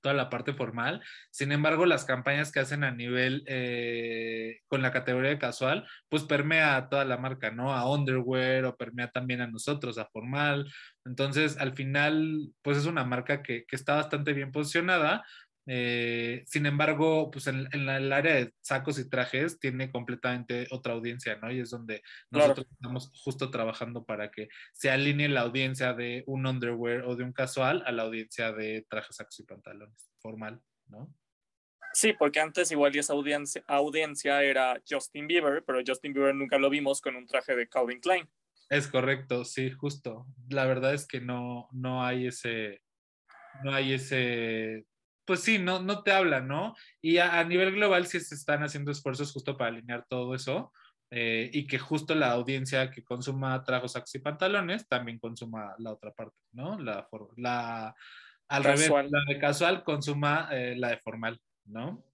toda 0.00 0.14
la 0.14 0.30
parte 0.30 0.54
formal. 0.54 1.02
Sin 1.30 1.52
embargo, 1.52 1.84
las 1.84 2.04
campañas 2.04 2.52
que 2.52 2.60
hacen 2.60 2.84
a 2.84 2.92
nivel 2.92 3.44
eh, 3.46 4.60
con 4.68 4.80
la 4.82 4.92
categoría 4.92 5.30
de 5.30 5.38
casual, 5.38 5.86
pues 6.08 6.22
permea 6.24 6.76
a 6.76 6.88
toda 6.88 7.04
la 7.04 7.16
marca, 7.16 7.50
¿no? 7.50 7.74
A 7.74 7.90
underwear 7.90 8.64
o 8.64 8.76
permea 8.76 9.08
también 9.10 9.40
a 9.40 9.46
nosotros, 9.46 9.98
a 9.98 10.06
formal. 10.06 10.70
Entonces, 11.06 11.56
al 11.58 11.74
final, 11.74 12.52
pues 12.62 12.78
es 12.78 12.86
una 12.86 13.04
marca 13.04 13.42
que, 13.42 13.64
que 13.64 13.76
está 13.76 13.94
bastante 13.94 14.32
bien 14.32 14.52
posicionada, 14.52 15.24
eh, 15.68 16.44
sin 16.46 16.64
embargo, 16.64 17.28
pues 17.30 17.48
en, 17.48 17.66
en, 17.72 17.88
el 17.88 18.12
área 18.12 18.36
de 18.36 18.52
sacos 18.60 19.00
y 19.00 19.08
trajes 19.08 19.58
tiene 19.58 19.90
completamente 19.90 20.68
otra 20.70 20.92
audiencia, 20.92 21.36
¿no? 21.42 21.50
Y 21.50 21.58
es 21.58 21.70
donde 21.70 22.02
nosotros 22.30 22.68
estamos 22.70 23.10
justo 23.24 23.50
trabajando 23.50 24.04
para 24.04 24.30
que 24.30 24.48
se 24.72 24.90
alinee 24.90 25.28
la 25.28 25.40
audiencia 25.40 25.92
de 25.92 26.22
un 26.26 26.46
underwear 26.46 27.02
o 27.02 27.16
de 27.16 27.24
un 27.24 27.32
casual 27.32 27.82
a 27.84 27.90
la 27.90 28.04
audiencia 28.04 28.52
de 28.52 28.86
trajes, 28.88 29.16
sacos 29.16 29.40
y 29.40 29.42
pantalones, 29.42 30.08
formal, 30.20 30.60
¿no? 30.86 31.12
Sí, 31.92 32.12
porque 32.12 32.40
antes 32.40 32.70
igual 32.70 32.94
esa 32.94 33.14
audiencia, 33.14 33.64
audiencia 33.66 34.42
era 34.42 34.80
Justin 34.88 35.26
Bieber, 35.26 35.64
pero 35.66 35.80
Justin 35.84 36.12
Bieber 36.12 36.34
nunca 36.34 36.58
lo 36.58 36.70
vimos 36.70 37.00
con 37.00 37.16
un 37.16 37.26
traje 37.26 37.56
de 37.56 37.68
Calvin 37.68 38.00
Klein. 38.00 38.28
Es 38.68 38.88
correcto, 38.88 39.44
sí, 39.44 39.70
justo. 39.70 40.26
La 40.48 40.66
verdad 40.66 40.94
es 40.94 41.06
que 41.06 41.20
no, 41.20 41.68
no 41.72 42.04
hay 42.04 42.26
ese, 42.26 42.82
no 43.62 43.72
hay 43.72 43.92
ese 43.92 44.86
pues 45.26 45.40
sí, 45.40 45.58
no, 45.58 45.82
no 45.82 46.02
te 46.02 46.12
hablan, 46.12 46.48
¿no? 46.48 46.74
Y 47.02 47.18
a, 47.18 47.42
nivel 47.44 47.72
global 47.72 48.06
sí 48.06 48.20
se 48.20 48.34
están 48.34 48.62
haciendo 48.62 48.92
esfuerzos 48.92 49.32
justo 49.32 49.56
para 49.56 49.70
alinear 49.70 50.06
todo 50.08 50.34
eso 50.34 50.72
eh, 51.10 51.50
y 51.52 51.66
que 51.66 51.78
justo 51.78 52.14
la 52.14 52.30
audiencia 52.30 52.90
que 52.90 53.02
consuma 53.02 53.62
trajos, 53.64 53.92
sacos 53.92 54.14
y 54.14 54.20
pantalones 54.20 54.86
también 54.88 55.18
consuma 55.18 55.74
la 55.78 55.92
otra 55.92 56.12
parte, 56.12 56.36
¿no? 56.52 56.78
La, 56.78 57.08
la 57.36 57.94
al 58.48 58.64
revés, 58.64 58.88
la 58.88 59.20
de 59.26 59.38
casual 59.40 59.82
consuma 59.82 60.48
eh, 60.52 60.76
la 60.76 60.90
de 60.90 60.98
formal, 60.98 61.40
¿no? 61.64 62.04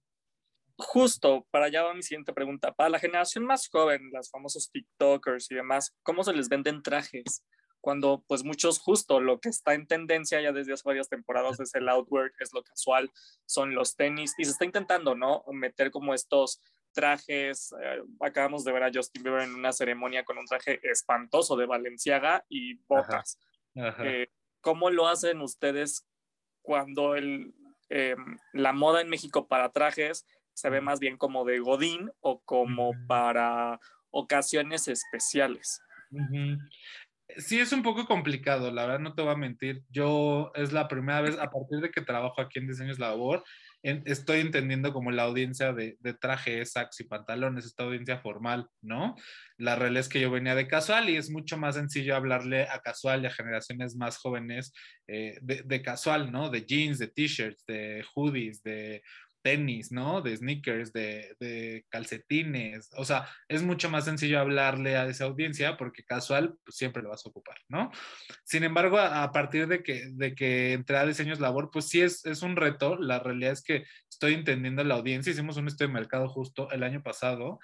Justo, 0.77 1.45
para 1.51 1.65
allá 1.65 1.83
va 1.83 1.93
mi 1.93 2.03
siguiente 2.03 2.33
pregunta. 2.33 2.73
Para 2.73 2.89
la 2.89 2.99
generación 2.99 3.45
más 3.45 3.67
joven, 3.69 4.09
las 4.11 4.29
famosos 4.29 4.71
TikTokers 4.71 5.51
y 5.51 5.55
demás, 5.55 5.95
¿cómo 6.03 6.23
se 6.23 6.33
les 6.33 6.49
venden 6.49 6.81
trajes? 6.81 7.43
cuando 7.83 8.23
pues 8.29 8.45
muchos 8.45 8.79
justo 8.79 9.19
lo 9.19 9.41
que 9.41 9.49
está 9.49 9.73
en 9.73 9.87
tendencia 9.87 10.39
ya 10.39 10.53
desde 10.53 10.71
hace 10.71 10.83
varias 10.85 11.09
temporadas 11.09 11.59
es 11.59 11.75
el 11.75 11.89
outwear, 11.89 12.31
es 12.39 12.53
lo 12.53 12.63
casual, 12.63 13.11
son 13.45 13.75
los 13.75 13.97
tenis 13.97 14.33
y 14.37 14.45
se 14.45 14.51
está 14.51 14.63
intentando, 14.63 15.15
¿no? 15.15 15.43
Meter 15.51 15.91
como 15.91 16.13
estos 16.13 16.61
trajes, 16.93 17.75
eh, 17.83 18.01
acabamos 18.21 18.63
de 18.63 18.71
ver 18.71 18.83
a 18.83 18.91
Justin 18.93 19.23
Bieber 19.23 19.41
en 19.41 19.53
una 19.53 19.73
ceremonia 19.73 20.23
con 20.23 20.37
un 20.37 20.45
traje 20.45 20.79
espantoso 20.81 21.57
de 21.57 21.65
Valenciaga 21.65 22.45
y 22.47 22.75
botas. 22.87 23.37
Eh, 23.75 24.27
¿Cómo 24.61 24.89
lo 24.89 25.09
hacen 25.09 25.41
ustedes 25.41 26.07
cuando 26.61 27.15
el, 27.15 27.53
eh, 27.89 28.15
la 28.53 28.71
moda 28.71 29.01
en 29.01 29.09
México 29.09 29.49
para 29.49 29.73
trajes 29.73 30.25
se 30.53 30.69
ve 30.69 30.81
más 30.81 30.99
bien 30.99 31.17
como 31.17 31.45
de 31.45 31.59
Godín 31.59 32.11
o 32.19 32.41
como 32.41 32.93
para 33.07 33.79
ocasiones 34.11 34.87
especiales? 34.87 35.81
Sí, 37.37 37.59
es 37.59 37.71
un 37.71 37.81
poco 37.81 38.05
complicado, 38.05 38.71
la 38.71 38.85
verdad 38.85 38.99
no 38.99 39.15
te 39.15 39.21
voy 39.21 39.31
a 39.31 39.37
mentir. 39.37 39.83
Yo 39.89 40.51
es 40.55 40.71
la 40.71 40.87
primera 40.87 41.21
vez, 41.21 41.37
a 41.39 41.49
partir 41.49 41.79
de 41.79 41.89
que 41.89 42.01
trabajo 42.01 42.41
aquí 42.41 42.59
en 42.59 42.67
Diseños 42.67 42.99
Labor, 42.99 43.43
estoy 43.81 44.39
entendiendo 44.39 44.93
como 44.93 45.11
la 45.11 45.23
audiencia 45.23 45.73
de, 45.73 45.97
de 45.99 46.13
trajes, 46.13 46.71
sacos 46.71 46.99
y 47.01 47.03
pantalones, 47.05 47.65
esta 47.65 47.83
audiencia 47.83 48.19
formal, 48.19 48.67
¿no? 48.81 49.15
La 49.57 49.75
realidad 49.75 50.01
es 50.01 50.09
que 50.09 50.21
yo 50.21 50.31
venía 50.31 50.55
de 50.55 50.67
casual 50.67 51.09
y 51.09 51.17
es 51.17 51.29
mucho 51.29 51.57
más 51.57 51.75
sencillo 51.75 52.15
hablarle 52.15 52.63
a 52.69 52.79
casual 52.79 53.23
y 53.23 53.25
a 53.25 53.31
generaciones 53.31 53.95
más 53.95 54.17
jóvenes 54.17 54.71
eh, 55.07 55.37
de, 55.41 55.63
de, 55.63 55.81
casual, 55.81 56.31
¿no? 56.31 56.49
De 56.49 56.65
jeans, 56.65 56.97
de 56.97 57.07
t-shirts, 57.07 57.65
de 57.65 58.05
hoodies, 58.13 58.63
de 58.63 59.01
tenis, 59.43 59.91
¿no? 59.91 60.21
De 60.21 60.35
sneakers, 60.35 60.91
de, 60.93 61.85
calcetines. 61.89 62.89
O 62.97 63.05
sea, 63.05 63.27
es 63.47 63.61
mucho 63.61 63.89
más 63.89 64.05
sencillo 64.05 64.39
hablarle 64.39 64.95
a 64.95 65.05
esa 65.05 65.25
audiencia 65.25 65.77
porque 65.77 66.03
casual 66.03 66.55
pues, 66.63 66.77
siempre 66.77 67.03
lo 67.03 67.09
vas 67.09 67.25
a 67.25 67.29
ocupar, 67.29 67.57
¿no? 67.67 67.91
Sin 68.43 68.63
embargo, 68.63 68.97
a, 68.97 69.31
partir 69.31 69.67
de 69.67 69.83
que, 69.83 70.09
de 70.11 70.33
que 70.33 70.73
entré 70.73 70.97
a 70.97 71.05
diseños 71.05 71.39
labor, 71.39 71.69
pues 71.71 71.89
sí 71.89 72.01
es, 72.01 72.25
es 72.25 72.41
un 72.41 72.55
reto. 72.55 72.97
La 72.97 73.19
realidad 73.19 73.51
es 73.51 73.61
que 73.61 73.85
estoy 74.09 74.33
entendiendo 74.33 74.83
la 74.83 74.95
audiencia. 74.95 75.31
Hicimos 75.31 75.57
un 75.57 75.67
estudio 75.67 75.89
de 75.89 75.93
mercado 75.93 76.27
justo 76.29 76.71
el 76.71 76.83
año 76.83 77.03
pasado 77.03 77.59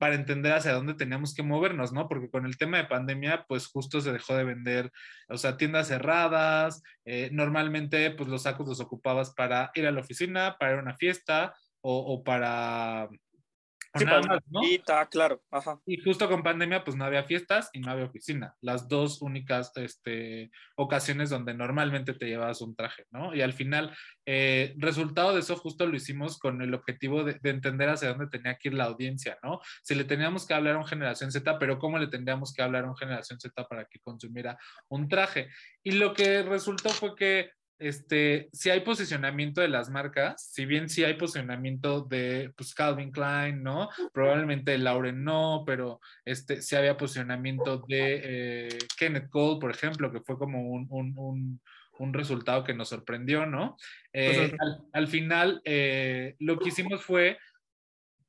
para 0.00 0.14
entender 0.14 0.54
hacia 0.54 0.72
dónde 0.72 0.94
teníamos 0.94 1.34
que 1.34 1.42
movernos, 1.42 1.92
¿no? 1.92 2.08
Porque 2.08 2.30
con 2.30 2.46
el 2.46 2.56
tema 2.56 2.78
de 2.78 2.86
pandemia, 2.86 3.44
pues 3.46 3.66
justo 3.66 4.00
se 4.00 4.12
dejó 4.12 4.34
de 4.34 4.44
vender, 4.44 4.90
o 5.28 5.36
sea, 5.36 5.58
tiendas 5.58 5.88
cerradas, 5.88 6.82
eh, 7.04 7.28
normalmente 7.32 8.10
pues 8.12 8.26
los 8.30 8.44
sacos 8.44 8.66
los 8.66 8.80
ocupabas 8.80 9.34
para 9.34 9.70
ir 9.74 9.86
a 9.86 9.92
la 9.92 10.00
oficina, 10.00 10.56
para 10.58 10.72
ir 10.72 10.78
a 10.78 10.82
una 10.82 10.96
fiesta 10.96 11.54
o, 11.82 11.98
o 11.98 12.24
para 12.24 13.10
Sí, 13.94 14.04
nada 14.04 14.22
más, 14.22 14.40
¿no? 14.48 14.60
claro. 15.10 15.42
Ajá. 15.50 15.80
Y 15.84 16.00
justo 16.00 16.28
con 16.28 16.44
pandemia, 16.44 16.84
pues 16.84 16.96
no 16.96 17.04
había 17.04 17.24
fiestas 17.24 17.70
y 17.72 17.80
no 17.80 17.90
había 17.90 18.04
oficina. 18.04 18.54
Las 18.60 18.88
dos 18.88 19.20
únicas 19.20 19.72
este, 19.76 20.50
ocasiones 20.76 21.30
donde 21.30 21.54
normalmente 21.54 22.14
te 22.14 22.26
llevabas 22.26 22.60
un 22.60 22.76
traje, 22.76 23.06
¿no? 23.10 23.34
Y 23.34 23.42
al 23.42 23.52
final, 23.52 23.96
eh, 24.26 24.74
resultado 24.78 25.34
de 25.34 25.40
eso, 25.40 25.56
justo 25.56 25.86
lo 25.86 25.96
hicimos 25.96 26.38
con 26.38 26.62
el 26.62 26.72
objetivo 26.72 27.24
de, 27.24 27.40
de, 27.42 27.50
entender 27.50 27.88
hacia 27.88 28.10
dónde 28.10 28.28
tenía 28.28 28.56
que 28.56 28.68
ir 28.68 28.74
la 28.74 28.84
audiencia, 28.84 29.38
¿no? 29.42 29.60
Si 29.82 29.96
le 29.96 30.04
teníamos 30.04 30.46
que 30.46 30.54
hablar 30.54 30.76
a 30.76 30.78
un 30.78 30.86
generación 30.86 31.32
Z, 31.32 31.58
pero 31.58 31.78
¿cómo 31.80 31.98
le 31.98 32.06
tendríamos 32.06 32.52
que 32.52 32.62
hablar 32.62 32.84
a 32.84 32.90
un 32.90 32.96
generación 32.96 33.40
Z 33.40 33.66
para 33.66 33.86
que 33.86 33.98
consumiera 33.98 34.56
un 34.88 35.08
traje? 35.08 35.48
Y 35.82 35.92
lo 35.92 36.14
que 36.14 36.42
resultó 36.42 36.90
fue 36.90 37.16
que 37.16 37.50
este, 37.80 38.50
si 38.52 38.68
hay 38.70 38.80
posicionamiento 38.80 39.62
de 39.62 39.68
las 39.68 39.88
marcas, 39.88 40.50
si 40.52 40.66
bien 40.66 40.88
si 40.88 41.02
hay 41.02 41.14
posicionamiento 41.14 42.02
de 42.02 42.52
pues, 42.56 42.74
Calvin 42.74 43.10
Klein, 43.10 43.62
¿no? 43.62 43.88
Probablemente 44.12 44.76
Lauren 44.76 45.24
no, 45.24 45.64
pero 45.66 46.00
este, 46.24 46.60
si 46.60 46.76
había 46.76 46.98
posicionamiento 46.98 47.78
de 47.88 48.20
eh, 48.22 48.78
Kenneth 48.98 49.30
Cole, 49.30 49.58
por 49.60 49.70
ejemplo, 49.70 50.12
que 50.12 50.20
fue 50.20 50.38
como 50.38 50.60
un, 50.70 50.86
un, 50.90 51.60
un, 51.98 52.12
resultado 52.12 52.64
que 52.64 52.74
nos 52.74 52.90
sorprendió, 52.90 53.46
¿no? 53.46 53.76
Eh, 54.12 54.52
al, 54.92 55.08
final, 55.08 55.62
eh, 55.64 56.36
lo 56.38 56.58
que 56.58 56.68
hicimos 56.68 57.02
fue 57.02 57.38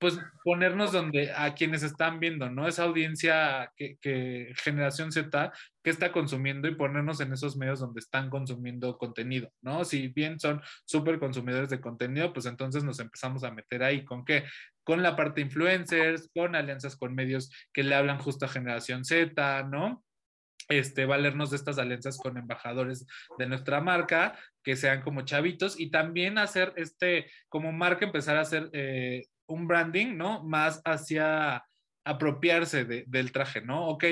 pues 0.01 0.20
ponernos 0.43 0.91
donde 0.91 1.31
a 1.31 1.53
quienes 1.53 1.84
están 1.84 2.20
viendo, 2.20 2.50
¿no? 2.50 2.67
Esa 2.67 2.86
audiencia 2.86 3.72
que, 3.77 4.51
generación 4.55 5.12
Z 5.12 5.53
que 5.84 5.91
está 5.91 6.12
consumiendo 6.12 6.67
y 6.67 6.74
ponernos 6.74 7.22
en 7.22 7.31
esos 7.31 7.55
medios 7.55 7.81
donde 7.81 8.00
están 8.00 8.31
consumiendo 8.31 8.98
contenido, 8.98 9.53
¿no? 9.62 9.86
Si 9.86 10.08
bien 10.08 10.39
son 10.39 10.60
súper 10.86 11.20
consumidores 11.20 11.70
de 11.70 11.79
contenido, 11.79 12.34
pues 12.34 12.48
entonces 12.48 12.84
nos 12.84 13.00
empezamos 13.00 13.43
a 13.43 13.51
meter 13.51 13.84
ahí 13.84 14.03
con 14.03 14.25
qué? 14.25 14.46
Con 14.84 15.03
la 15.03 15.15
parte 15.15 15.41
influencers, 15.41 16.31
con 16.34 16.55
alianzas 16.55 16.96
con 16.96 17.13
medios 17.13 17.51
que 17.72 17.84
le 17.84 17.93
hablan 17.93 18.17
justo 18.17 18.46
a 18.46 18.50
generación 18.50 19.05
Z, 19.05 19.63
¿no? 19.70 20.03
este, 20.70 21.05
valernos 21.05 21.51
de 21.51 21.58
estas 21.58 21.77
alianzas 21.77 22.17
con 22.17 22.38
embajadores 22.38 23.05
de 23.38 23.46
nuestra 23.46 23.81
marca, 23.81 24.39
que 24.63 24.75
sean 24.75 25.01
como 25.01 25.22
chavitos, 25.22 25.79
y 25.79 25.91
también 25.91 26.38
hacer 26.38 26.74
este, 26.75 27.29
como 27.50 27.72
marca, 27.72 28.05
empezar 28.05 28.38
a 28.38 28.41
hacer 28.41 28.70
eh, 28.74 29.25
un 29.48 29.67
branding, 29.67 30.17
¿no? 30.17 30.43
Más 30.43 30.81
hacia 30.86 31.63
apropiarse 32.05 32.86
del 32.86 33.31
traje, 33.31 33.62
¿no? 33.62 33.88
Ok, 33.88 34.05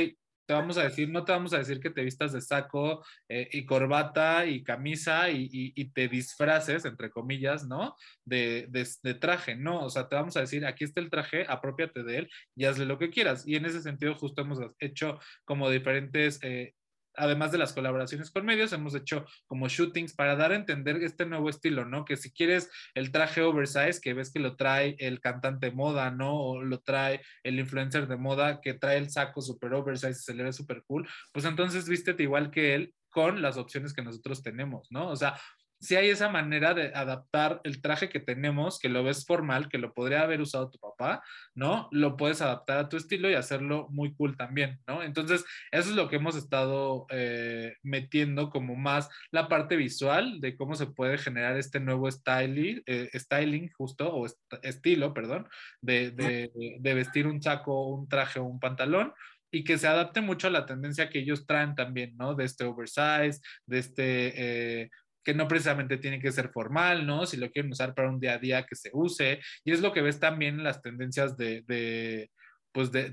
te 0.50 0.56
vamos 0.56 0.80
a 0.80 0.84
decir, 0.84 1.08
no 1.10 1.24
te 1.26 1.32
vamos 1.32 1.54
a 1.54 1.60
decir 1.60 1.80
que 1.80 1.92
te 1.92 2.04
vistas 2.04 2.34
de 2.34 2.42
saco 2.42 3.06
eh, 3.30 3.48
y 3.52 3.68
corbata 3.68 4.48
y 4.48 4.64
camisa 4.64 5.30
y, 5.30 5.92
te 5.92 6.08
disfraces, 6.08 6.86
entre 6.86 7.12
comillas, 7.12 7.68
¿no? 7.68 7.96
De, 8.26 8.66
de, 8.68 9.14
traje, 9.14 9.56
no, 9.56 9.86
o 9.86 9.92
sea, 9.92 10.10
te 10.10 10.16
vamos 10.16 10.36
a 10.38 10.42
decir, 10.42 10.66
aquí 10.66 10.86
está 10.86 11.02
el 11.02 11.12
traje, 11.12 11.46
apropiate 11.48 12.02
de 12.02 12.18
él 12.18 12.30
y 12.56 12.66
hazle 12.66 12.86
lo 12.88 12.98
que 12.98 13.12
quieras. 13.12 13.48
Y 13.48 13.58
en 13.58 13.66
ese 13.68 13.80
sentido, 13.84 14.16
justo 14.16 14.42
hemos 14.42 14.60
hecho 14.80 15.20
como 15.46 15.70
diferentes 15.70 16.40
eh, 16.42 16.74
además 17.16 17.52
de 17.52 17.58
las 17.58 17.74
colaboraciones 17.74 18.32
con 18.32 18.46
medios, 18.46 18.74
hemos 18.74 18.96
hecho 18.96 19.26
como 19.46 19.68
shootings 19.68 20.14
para 20.14 20.36
dar 20.36 20.52
a 20.52 20.56
entender 20.56 21.02
este 21.04 21.26
nuevo 21.26 21.50
estilo, 21.50 21.86
¿no? 21.86 22.06
Que 22.06 22.18
si 22.18 22.32
quieres 22.32 22.70
el 22.94 23.12
traje 23.12 23.42
oversize, 23.42 24.00
que 24.02 24.14
ves 24.14 24.32
que 24.32 24.40
lo 24.40 24.56
trae 24.56 24.96
el 25.00 25.20
cantante 25.20 25.68
de 25.68 25.76
moda, 25.76 26.12
¿no? 26.12 26.36
O 26.36 26.64
lo 26.64 26.80
trae 26.80 27.22
el 27.44 27.60
influencer 27.60 28.08
de 28.08 28.18
moda, 28.18 28.62
que 28.62 28.74
trae 28.74 28.98
el 28.98 29.10
saco 29.10 29.42
super 29.42 29.74
oversize 29.74 30.12
y 30.12 30.14
se 30.24 30.34
le 30.34 30.44
ve 30.44 30.54
super 30.54 30.84
cool, 30.86 31.08
pues 31.32 31.46
entonces 31.46 31.88
vístete 31.88 32.24
igual 32.24 32.52
que 32.52 32.76
él 32.76 32.94
con 33.10 33.42
las 33.42 33.58
opciones 33.58 33.94
que 33.94 34.04
nosotros 34.04 34.44
tenemos, 34.44 34.88
¿no? 34.92 35.10
O 35.10 35.16
sea, 35.16 35.40
si 35.80 35.96
hay 35.96 36.10
esa 36.10 36.30
manera 36.30 36.74
de 36.74 36.92
adaptar 36.94 37.62
el 37.64 37.82
traje 37.82 38.10
que 38.10 38.20
tenemos, 38.20 38.80
que 38.80 38.90
lo 38.90 39.04
ves 39.04 39.26
formal, 39.26 39.70
que 39.70 39.78
lo 39.78 39.94
podría 39.94 40.22
haber 40.22 40.42
usado 40.42 40.70
tu 40.70 40.78
papá, 40.78 41.24
¿no? 41.56 41.88
Lo 41.92 42.18
puedes 42.18 42.42
adaptar 42.42 42.80
a 42.80 42.90
tu 42.90 42.98
estilo 42.98 43.30
y 43.30 43.36
hacerlo 43.36 43.88
muy 43.90 44.14
cool 44.14 44.36
también, 44.36 44.80
¿no? 44.88 45.02
Entonces, 45.04 45.46
eso 45.72 45.90
es 45.90 45.96
lo 45.96 46.10
que 46.10 46.18
hemos 46.18 46.36
estado 46.36 47.06
eh, 47.10 47.76
metiendo 47.82 48.50
como 48.50 48.76
más 48.76 49.10
la 49.32 49.48
parte 49.48 49.78
visual 49.78 50.42
de 50.42 50.58
cómo 50.58 50.76
se 50.76 50.88
puede 50.88 51.18
generar 51.18 51.58
este 51.58 51.80
nuevo 51.80 52.12
styling, 52.12 52.84
eh, 52.86 53.10
styling 53.14 53.72
justo, 53.72 54.14
o 54.14 54.28
estilo, 54.64 55.14
perdón, 55.14 55.48
de, 55.82 56.12
de, 56.12 56.94
vestir 56.94 57.28
un 57.28 57.42
saco, 57.42 57.88
un 57.88 58.10
traje 58.10 58.40
o 58.40 58.44
un 58.44 58.60
pantalón 58.60 59.14
y 59.52 59.64
que 59.64 59.78
se 59.78 59.88
adapte 59.88 60.22
mucho 60.22 60.48
a 60.48 60.52
la 60.52 60.66
tendencia 60.66 61.10
que 61.10 61.20
ellos 61.20 61.46
traen 61.46 61.76
también, 61.76 62.16
¿no? 62.18 62.36
De 62.36 62.46
este 62.46 62.66
oversize, 62.66 63.40
de 63.66 63.80
este 63.80 64.82
eh, 64.84 64.90
que 65.24 65.34
no 65.34 65.48
precisamente 65.48 65.98
tiene 65.98 66.20
que 66.20 66.32
ser 66.32 66.50
formal, 66.50 67.06
¿no? 67.06 67.26
Si 67.26 67.38
lo 67.38 67.52
quieren 67.52 67.72
usar 67.72 67.94
para 67.94 68.10
un 68.10 68.20
día 68.20 68.34
a 68.34 68.38
día, 68.38 68.66
que 68.66 68.76
se 68.76 68.90
use. 68.94 69.40
Y 69.64 69.72
es 69.72 69.82
lo 69.82 69.92
que 69.94 70.02
ves 70.02 70.20
también 70.20 70.56
en 70.56 70.64
las 70.64 70.82
tendencias 70.82 71.38
de, 71.38 71.64
de 71.68 72.30
pues 72.72 72.92
de, 72.92 73.10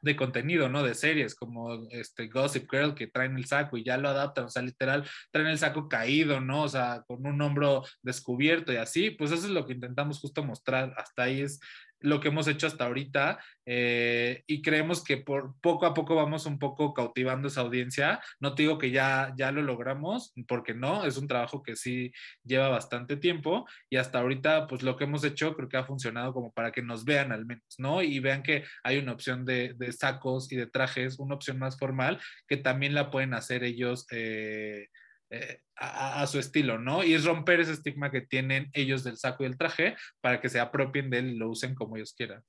de, 0.00 0.16
contenido, 0.16 0.68
¿no? 0.68 0.82
De 0.82 0.94
series 0.94 1.34
como 1.34 1.88
este 1.90 2.28
Gossip 2.28 2.68
Girl 2.70 2.94
que 2.94 3.06
traen 3.06 3.36
el 3.36 3.46
saco 3.46 3.76
y 3.76 3.84
ya 3.84 3.96
lo 3.96 4.08
adaptan, 4.08 4.46
o 4.46 4.48
sea, 4.48 4.62
literal, 4.62 5.08
traen 5.30 5.48
el 5.48 5.58
saco 5.58 5.88
caído, 5.88 6.40
¿no? 6.40 6.62
O 6.62 6.68
sea, 6.68 7.04
con 7.06 7.24
un 7.26 7.40
hombro 7.40 7.84
descubierto 8.02 8.72
y 8.72 8.76
así, 8.76 9.10
pues 9.10 9.30
eso 9.30 9.46
es 9.46 9.52
lo 9.52 9.66
que 9.66 9.74
intentamos 9.74 10.18
justo 10.18 10.42
mostrar. 10.42 10.92
Hasta 10.96 11.24
ahí 11.24 11.42
es 11.42 11.60
lo 12.02 12.20
que 12.20 12.28
hemos 12.28 12.48
hecho 12.48 12.66
hasta 12.66 12.84
ahorita 12.84 13.38
eh, 13.64 14.42
y 14.46 14.62
creemos 14.62 15.02
que 15.04 15.18
por 15.18 15.54
poco 15.60 15.86
a 15.86 15.94
poco 15.94 16.14
vamos 16.14 16.46
un 16.46 16.58
poco 16.58 16.92
cautivando 16.94 17.48
esa 17.48 17.60
audiencia. 17.60 18.20
No 18.40 18.54
te 18.54 18.64
digo 18.64 18.78
que 18.78 18.90
ya, 18.90 19.32
ya 19.36 19.52
lo 19.52 19.62
logramos, 19.62 20.32
porque 20.48 20.74
no, 20.74 21.04
es 21.04 21.16
un 21.16 21.28
trabajo 21.28 21.62
que 21.62 21.76
sí 21.76 22.12
lleva 22.44 22.68
bastante 22.68 23.16
tiempo 23.16 23.66
y 23.88 23.96
hasta 23.96 24.20
ahorita 24.20 24.66
pues 24.66 24.82
lo 24.82 24.96
que 24.96 25.04
hemos 25.04 25.24
hecho 25.24 25.54
creo 25.54 25.68
que 25.68 25.76
ha 25.76 25.84
funcionado 25.84 26.32
como 26.32 26.52
para 26.52 26.72
que 26.72 26.82
nos 26.82 27.04
vean 27.04 27.32
al 27.32 27.46
menos, 27.46 27.74
¿no? 27.78 28.02
Y 28.02 28.18
vean 28.20 28.42
que 28.42 28.64
hay 28.82 28.98
una 28.98 29.12
opción 29.12 29.44
de, 29.44 29.74
de 29.74 29.92
sacos 29.92 30.50
y 30.52 30.56
de 30.56 30.66
trajes, 30.66 31.18
una 31.18 31.34
opción 31.34 31.58
más 31.58 31.78
formal 31.78 32.20
que 32.48 32.56
también 32.56 32.94
la 32.94 33.10
pueden 33.10 33.34
hacer 33.34 33.64
ellos. 33.64 34.06
Eh, 34.10 34.88
eh, 35.34 35.62
a, 35.76 36.26
su 36.26 36.38
estilo, 36.38 36.78
¿no? 36.78 37.02
Y 37.02 37.14
es 37.14 37.24
romper 37.24 37.58
ese 37.58 37.72
estigma 37.72 38.10
que 38.10 38.20
tienen 38.20 38.68
ellos 38.74 39.02
del 39.02 39.16
saco 39.16 39.42
y 39.42 39.46
el 39.46 39.56
traje 39.56 39.96
para 40.20 40.42
que 40.42 40.50
se 40.50 40.60
apropien 40.60 41.08
de 41.08 41.20
él 41.20 41.30
y 41.30 41.36
lo 41.36 41.48
usen 41.48 41.74
como 41.74 41.96
ellos 41.96 42.12
quieran. 42.14 42.44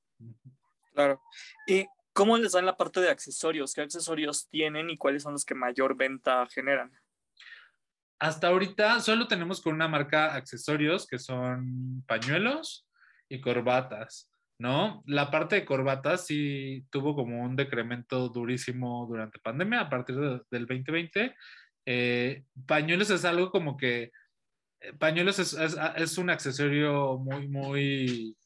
Claro. 0.92 1.22
¿Y 1.66 1.88
cómo 2.12 2.38
les 2.38 2.52
dan 2.52 2.66
la 2.66 2.76
parte 2.76 3.00
de 3.00 3.10
accesorios? 3.10 3.74
¿Qué 3.74 3.82
accesorios 3.82 4.50
tienen 4.50 4.90
y 4.90 4.98
cuáles 4.98 5.24
son 5.24 5.32
los 5.32 5.46
que 5.46 5.56
mayor 5.56 5.96
venta 5.96 6.46
generan? 6.54 6.92
Hasta 8.20 8.48
ahorita 8.48 9.00
solo 9.00 9.30
tenemos 9.30 9.62
con 9.62 9.76
una 9.76 9.88
marca 9.88 10.36
accesorios 10.36 11.08
que 11.08 11.20
son 11.20 12.04
pañuelos 12.06 12.86
y 13.30 13.40
corbatas. 13.40 14.30
¿no? 14.60 15.04
La 15.08 15.32
parte 15.32 15.56
de 15.56 15.66
corbatas 15.66 16.26
sí 16.26 16.86
tuvo 16.90 17.16
como 17.16 17.44
un 17.44 17.56
decremento 17.56 18.28
durísimo 18.28 19.06
durante 19.08 19.40
pandemia 19.40 19.82
a 19.82 19.90
partir 19.90 20.16
del 20.18 20.66
2020 20.66 21.34
eh, 21.86 22.44
pañuelos 22.66 23.10
es 23.10 23.26
algo 23.26 23.52
como 23.52 23.78
que, 23.78 24.12
eh, 24.82 24.94
pañuelos 25.00 25.40
es, 25.40 25.56
es, 25.98 26.18
un 26.18 26.30
accesorio 26.30 27.18
muy, 27.18 27.48
muy, 27.48 28.38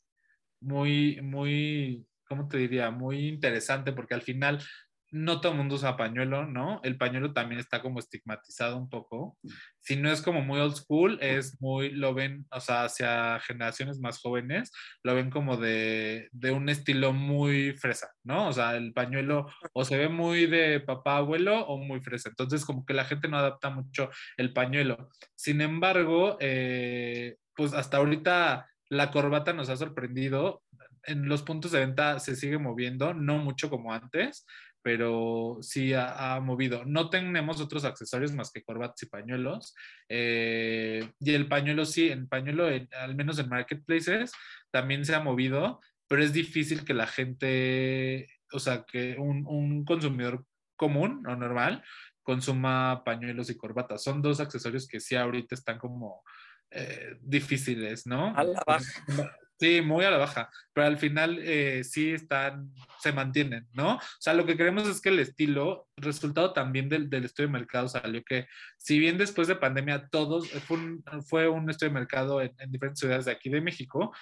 muy, 0.62 1.20
muy, 1.22 2.08
¿cómo 2.28 2.48
te 2.48 2.58
diría? 2.58 2.92
Muy 2.92 3.28
interesante 3.28 3.94
porque 3.94 4.14
al 4.14 4.22
final 4.22 4.64
no 5.12 5.40
todo 5.40 5.54
el 5.54 5.58
mundo 5.58 5.76
usa 5.76 5.96
pañuelo, 5.96 6.46
¿no? 6.46 6.82
El 6.84 6.98
pañuelo 6.98 7.34
también 7.34 7.60
está 7.60 7.82
como 7.82 8.00
estigmatizado 8.00 8.78
un 8.78 8.90
poco. 8.90 9.38
Si 9.80 9.96
no 9.96 10.12
es 10.12 10.22
como 10.22 10.42
muy 10.42 10.60
old 10.60 10.76
school, 10.76 11.18
es 11.22 11.62
muy, 11.62 11.92
lo 11.92 12.14
ven, 12.14 12.46
o 12.52 12.60
sea, 12.60 12.84
hacia 12.84 13.40
generaciones 13.40 14.00
más 14.00 14.20
jóvenes, 14.20 14.72
lo 15.04 15.16
ven 15.16 15.30
como 15.30 15.58
de, 15.58 16.28
de 16.32 16.52
un 16.52 16.68
estilo 16.70 17.14
muy 17.14 17.74
fresa, 17.78 18.10
¿no? 18.24 18.48
O 18.48 18.54
sea, 18.54 18.76
el 18.76 18.94
pañuelo 18.94 19.48
o 19.74 19.86
se 19.86 19.98
ve 19.98 20.10
muy 20.10 20.46
de 20.46 20.82
papá 20.82 21.18
abuelo 21.18 21.66
o 21.68 21.78
muy 21.78 22.02
fresa. 22.02 22.30
Entonces, 22.30 22.66
como 22.66 22.86
que 22.86 22.94
la 22.94 23.06
gente 23.06 23.28
no 23.28 23.38
adapta 23.38 23.70
mucho 23.70 24.10
el 24.36 24.54
pañuelo. 24.54 25.10
Sin 25.36 25.62
embargo, 25.62 26.38
eh, 26.42 27.38
pues 27.56 27.74
hasta 27.74 27.98
ahorita 27.98 28.68
la 28.90 29.12
corbata 29.12 29.54
nos 29.54 29.70
ha 29.70 29.78
sorprendido. 29.78 30.64
En 31.04 31.30
los 31.30 31.42
puntos 31.42 31.72
de 31.72 31.80
venta 31.80 32.20
se 32.20 32.36
sigue 32.36 32.58
moviendo, 32.58 33.14
no 33.14 33.38
mucho 33.38 33.70
como 33.70 33.94
antes, 33.94 34.46
pero 34.88 35.58
sí 35.60 35.92
ha, 35.94 36.40
movido. 36.40 36.86
No 36.86 37.10
tenemos 37.10 37.60
otros 37.60 37.84
accesorios 37.84 38.32
más 38.32 38.52
que 38.52 38.64
corbatas 38.64 39.04
y 39.04 39.08
pañuelos. 39.08 39.76
Eh, 40.08 41.12
y 41.20 41.34
el 41.34 41.50
pañuelo 41.50 41.84
sí, 41.84 42.08
el 42.08 42.26
pañuelo, 42.30 42.68
al 42.68 43.14
menos 43.14 43.38
en 43.38 43.50
marketplaces, 43.50 44.32
también 44.72 45.04
se 45.04 45.14
ha 45.14 45.20
movido, 45.20 45.82
pero 46.08 46.24
es 46.24 46.32
difícil 46.32 46.86
que 46.86 46.94
la 46.94 47.06
gente, 47.06 48.30
o 48.54 48.60
sea, 48.60 48.86
que 48.90 49.18
un, 49.20 49.84
consumidor 49.84 50.46
común 50.78 51.22
o 51.28 51.36
normal 51.36 51.84
consuma 52.24 53.04
pañuelos 53.04 53.50
y 53.50 53.58
corbatas. 53.58 54.02
Son 54.02 54.22
dos 54.22 54.40
accesorios 54.40 54.88
que 54.88 55.02
sí 55.02 55.18
ahorita 55.18 55.54
están 55.54 55.80
como 55.80 56.24
eh, 56.72 57.18
difíciles, 57.20 58.08
¿no? 58.08 58.34
A 58.38 58.46
la 58.46 58.64
baja. 58.66 59.38
Sí, 59.60 59.82
muy 59.82 60.06
a 60.06 60.12
la 60.12 60.18
baja, 60.18 60.52
pero 60.72 60.86
al 60.86 61.00
final 61.00 61.40
eh, 61.42 61.84
sí 61.84 62.12
están, 62.12 62.72
se 63.00 63.12
mantienen, 63.12 63.68
¿no? 63.74 63.96
O 63.96 64.02
sea, 64.20 64.36
lo 64.36 64.46
que 64.46 64.56
queremos 64.56 64.88
es 64.88 65.02
que 65.02 65.10
el 65.10 65.18
estilo, 65.18 65.88
resultado 65.98 66.54
también 66.54 66.90
del, 66.90 67.10
del 67.10 67.26
estudio 67.26 67.48
de 67.48 67.54
mercado 67.54 67.88
salió 67.88 68.24
que, 68.24 68.48
si 68.78 69.00
bien 69.00 69.18
después 69.18 69.48
de 69.48 69.56
pandemia 69.56 70.10
todos, 70.10 70.48
fue 70.68 70.78
un, 70.78 71.04
fue 71.28 71.48
un 71.48 71.68
estudio 71.72 71.92
de 71.92 72.00
mercado 72.00 72.40
en, 72.40 72.54
diferentes 72.68 73.00
ciudades 73.00 73.26
de 73.26 73.32
aquí 73.32 73.50
de 73.50 73.62
México, 73.62 74.14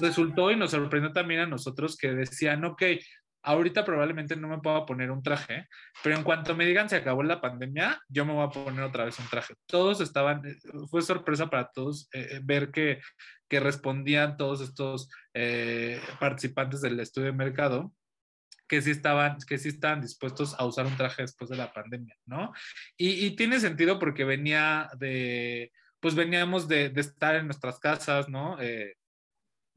resultó 0.00 0.52
y 0.52 0.56
nos 0.56 0.70
sorprendió 0.70 1.12
también 1.12 1.40
a 1.40 1.46
nosotros 1.46 1.96
que 1.96 2.12
decían, 2.12 2.64
ok, 2.64 2.82
ahorita 3.46 3.84
probablemente 3.84 4.34
no 4.34 4.48
me 4.48 4.58
pueda 4.58 4.84
poner 4.84 5.12
un 5.12 5.22
traje, 5.22 5.68
pero 6.02 6.16
en 6.16 6.24
cuanto 6.24 6.56
me 6.56 6.66
digan 6.66 6.88
se 6.88 6.96
acabó 6.96 7.22
la 7.22 7.40
pandemia, 7.40 8.02
yo 8.08 8.26
me 8.26 8.32
voy 8.32 8.44
a 8.44 8.50
poner 8.50 8.82
otra 8.82 9.04
vez 9.04 9.18
un 9.20 9.28
traje. 9.28 9.54
Todos 9.66 10.00
estaban, 10.00 10.44
eh, 10.44 10.56
fue 10.90 11.00
sorpresa 11.00 11.48
para 11.48 11.70
todos 11.70 12.08
eh, 12.12 12.26
eh, 12.32 12.40
ver 12.42 12.72
que, 12.72 13.00
que 13.48 13.60
respondían 13.60 14.36
todos 14.36 14.60
estos 14.60 15.08
participantes 16.18 16.80
del 16.80 16.98
estudio 16.98 17.26
de 17.26 17.32
mercado 17.34 17.92
que 18.66 18.82
sí 18.82 18.90
estaban, 18.90 19.36
que 19.46 19.58
sí 19.58 19.68
estaban 19.68 20.00
dispuestos 20.00 20.56
a 20.58 20.64
usar 20.64 20.86
un 20.86 20.96
traje 20.96 21.22
después 21.22 21.48
de 21.50 21.56
la 21.56 21.72
pandemia, 21.72 22.16
¿no? 22.24 22.52
Y, 22.96 23.36
tiene 23.36 23.60
sentido 23.60 24.00
porque 24.00 24.24
venía 24.24 24.88
de, 24.98 25.70
pues 26.00 26.16
veníamos 26.16 26.66
de 26.66 26.92
estar 26.96 27.36
en 27.36 27.46
nuestras 27.46 27.78
casas, 27.78 28.28
¿no? 28.28 28.58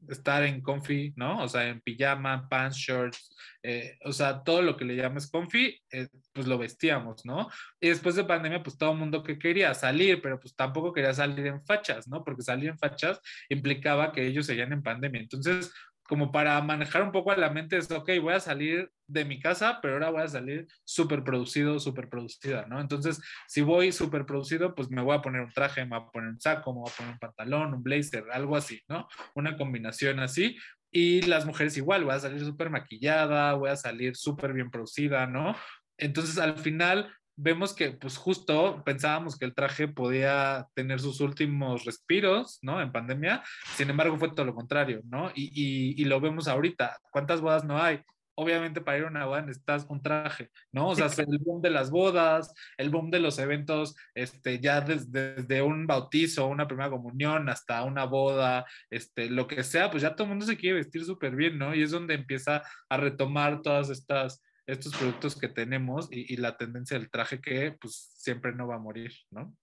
Estar 0.08 0.42
en 0.42 0.60
comfy, 0.60 1.12
¿no? 1.16 1.42
O 1.42 1.48
sea, 1.48 1.68
en 1.68 1.80
pijama, 1.80 2.48
pants, 2.48 2.76
shorts, 2.76 3.36
eh, 3.62 3.98
o 4.04 4.12
sea, 4.12 4.42
todo 4.42 4.62
lo 4.62 4.76
que 4.76 4.84
le 4.84 4.96
llames 4.96 5.30
comfy, 5.30 5.80
eh, 5.90 6.08
pues 6.32 6.46
lo 6.46 6.58
vestíamos, 6.58 7.24
¿no? 7.24 7.48
Y 7.80 7.88
después 7.88 8.14
de 8.14 8.24
pandemia, 8.24 8.62
pues 8.62 8.78
todo 8.78 8.92
el 8.92 8.98
mundo 8.98 9.22
que 9.22 9.38
quería 9.38 9.74
salir, 9.74 10.22
pero 10.22 10.40
pues 10.40 10.54
tampoco 10.54 10.92
quería 10.92 11.12
salir 11.12 11.46
en 11.46 11.64
fachas, 11.64 12.08
¿no? 12.08 12.24
Porque 12.24 12.42
salir 12.42 12.70
en 12.70 12.78
fachas 12.78 13.20
implicaba 13.48 14.12
que 14.12 14.26
ellos 14.26 14.46
seguían 14.46 14.72
en 14.72 14.82
pandemia. 14.82 15.20
Entonces, 15.20 15.72
como 16.10 16.32
para 16.32 16.60
manejar 16.60 17.04
un 17.04 17.12
poco 17.12 17.30
a 17.30 17.36
la 17.36 17.50
mente 17.50 17.76
es, 17.76 17.88
ok, 17.88 18.10
voy 18.20 18.34
a 18.34 18.40
salir 18.40 18.90
de 19.06 19.24
mi 19.24 19.38
casa, 19.38 19.78
pero 19.80 19.94
ahora 19.94 20.10
voy 20.10 20.22
a 20.22 20.26
salir 20.26 20.66
súper 20.82 21.22
producido, 21.22 21.78
súper 21.78 22.08
producida, 22.08 22.66
¿no? 22.66 22.80
Entonces, 22.80 23.22
si 23.46 23.62
voy 23.62 23.92
súper 23.92 24.26
producido, 24.26 24.74
pues 24.74 24.90
me 24.90 25.02
voy 25.02 25.16
a 25.16 25.22
poner 25.22 25.42
un 25.42 25.52
traje, 25.52 25.84
me 25.84 25.96
voy 25.96 26.08
a 26.08 26.10
poner 26.10 26.30
un 26.30 26.40
saco, 26.40 26.74
me 26.74 26.80
voy 26.80 26.90
a 26.90 26.96
poner 26.96 27.12
un 27.12 27.18
pantalón, 27.20 27.74
un 27.74 27.82
blazer, 27.84 28.24
algo 28.32 28.56
así, 28.56 28.82
¿no? 28.88 29.06
Una 29.36 29.56
combinación 29.56 30.18
así. 30.18 30.56
Y 30.90 31.22
las 31.22 31.46
mujeres 31.46 31.76
igual, 31.76 32.02
voy 32.02 32.14
a 32.14 32.18
salir 32.18 32.40
súper 32.40 32.70
maquillada, 32.70 33.54
voy 33.54 33.70
a 33.70 33.76
salir 33.76 34.16
súper 34.16 34.52
bien 34.52 34.68
producida, 34.68 35.28
¿no? 35.28 35.54
Entonces, 35.96 36.38
al 36.38 36.58
final, 36.58 37.14
vemos 37.40 37.74
que 37.74 37.92
pues 37.92 38.16
justo 38.16 38.82
pensábamos 38.84 39.38
que 39.38 39.46
el 39.46 39.54
traje 39.54 39.88
podía 39.88 40.68
tener 40.74 41.00
sus 41.00 41.20
últimos 41.20 41.84
respiros, 41.84 42.58
¿no? 42.62 42.80
En 42.80 42.92
pandemia, 42.92 43.42
sin 43.76 43.90
embargo 43.90 44.18
fue 44.18 44.30
todo 44.30 44.44
lo 44.44 44.54
contrario, 44.54 45.00
¿no? 45.04 45.30
Y, 45.34 45.50
y, 45.54 46.00
y 46.00 46.04
lo 46.04 46.20
vemos 46.20 46.48
ahorita, 46.48 46.98
¿cuántas 47.10 47.40
bodas 47.40 47.64
no 47.64 47.80
hay? 47.82 48.00
Obviamente 48.34 48.80
para 48.80 48.98
ir 48.98 49.04
a 49.04 49.08
una 49.08 49.26
boda 49.26 49.42
necesitas 49.42 49.86
un 49.88 50.02
traje, 50.02 50.50
¿no? 50.72 50.88
O 50.88 50.94
sea, 50.94 51.06
el 51.06 51.38
boom 51.38 51.60
de 51.62 51.70
las 51.70 51.90
bodas, 51.90 52.54
el 52.78 52.90
boom 52.90 53.10
de 53.10 53.20
los 53.20 53.38
eventos, 53.38 53.96
este, 54.14 54.60
ya 54.60 54.80
desde, 54.80 55.34
desde 55.34 55.62
un 55.62 55.86
bautizo, 55.86 56.46
una 56.46 56.66
primera 56.66 56.90
comunión, 56.90 57.48
hasta 57.48 57.82
una 57.84 58.04
boda, 58.04 58.66
este, 58.90 59.28
lo 59.30 59.46
que 59.46 59.62
sea, 59.62 59.90
pues 59.90 60.02
ya 60.02 60.14
todo 60.14 60.24
el 60.24 60.30
mundo 60.30 60.46
se 60.46 60.56
quiere 60.56 60.76
vestir 60.76 61.04
súper 61.04 61.36
bien, 61.36 61.58
¿no? 61.58 61.74
Y 61.74 61.82
es 61.82 61.90
donde 61.90 62.14
empieza 62.14 62.62
a 62.88 62.96
retomar 62.96 63.62
todas 63.62 63.90
estas 63.90 64.42
estos 64.72 64.94
productos 64.96 65.36
que 65.36 65.48
tenemos 65.48 66.08
y, 66.10 66.36
la 66.36 66.56
tendencia 66.56 66.98
del 66.98 67.10
traje 67.10 67.40
que 67.40 67.72
pues 67.80 68.12
siempre 68.16 68.52
no 68.52 68.68
va 68.68 68.76
a 68.76 68.78
morir, 68.78 69.12
¿no? 69.30 69.54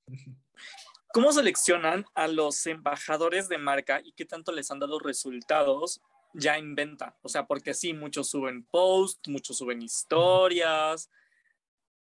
¿Cómo 1.13 1.32
seleccionan 1.32 2.06
a 2.13 2.28
los 2.28 2.65
embajadores 2.67 3.50
de 3.50 3.58
marca 3.58 4.02
y 4.04 4.12
qué 4.12 4.26
tanto 4.26 4.52
les 4.52 4.70
han 4.70 4.80
dado 4.80 5.00
resultados 5.00 6.02
ya 6.34 6.58
en 6.58 6.76
venta? 6.76 7.17
O 7.22 7.30
sea, 7.30 7.48
porque 7.48 7.74
sí, 7.74 7.93
muchos 7.93 8.30
suben 8.30 8.65
posts, 8.65 9.30
muchos 9.30 9.58
suben 9.58 9.82
historias. 9.82 11.10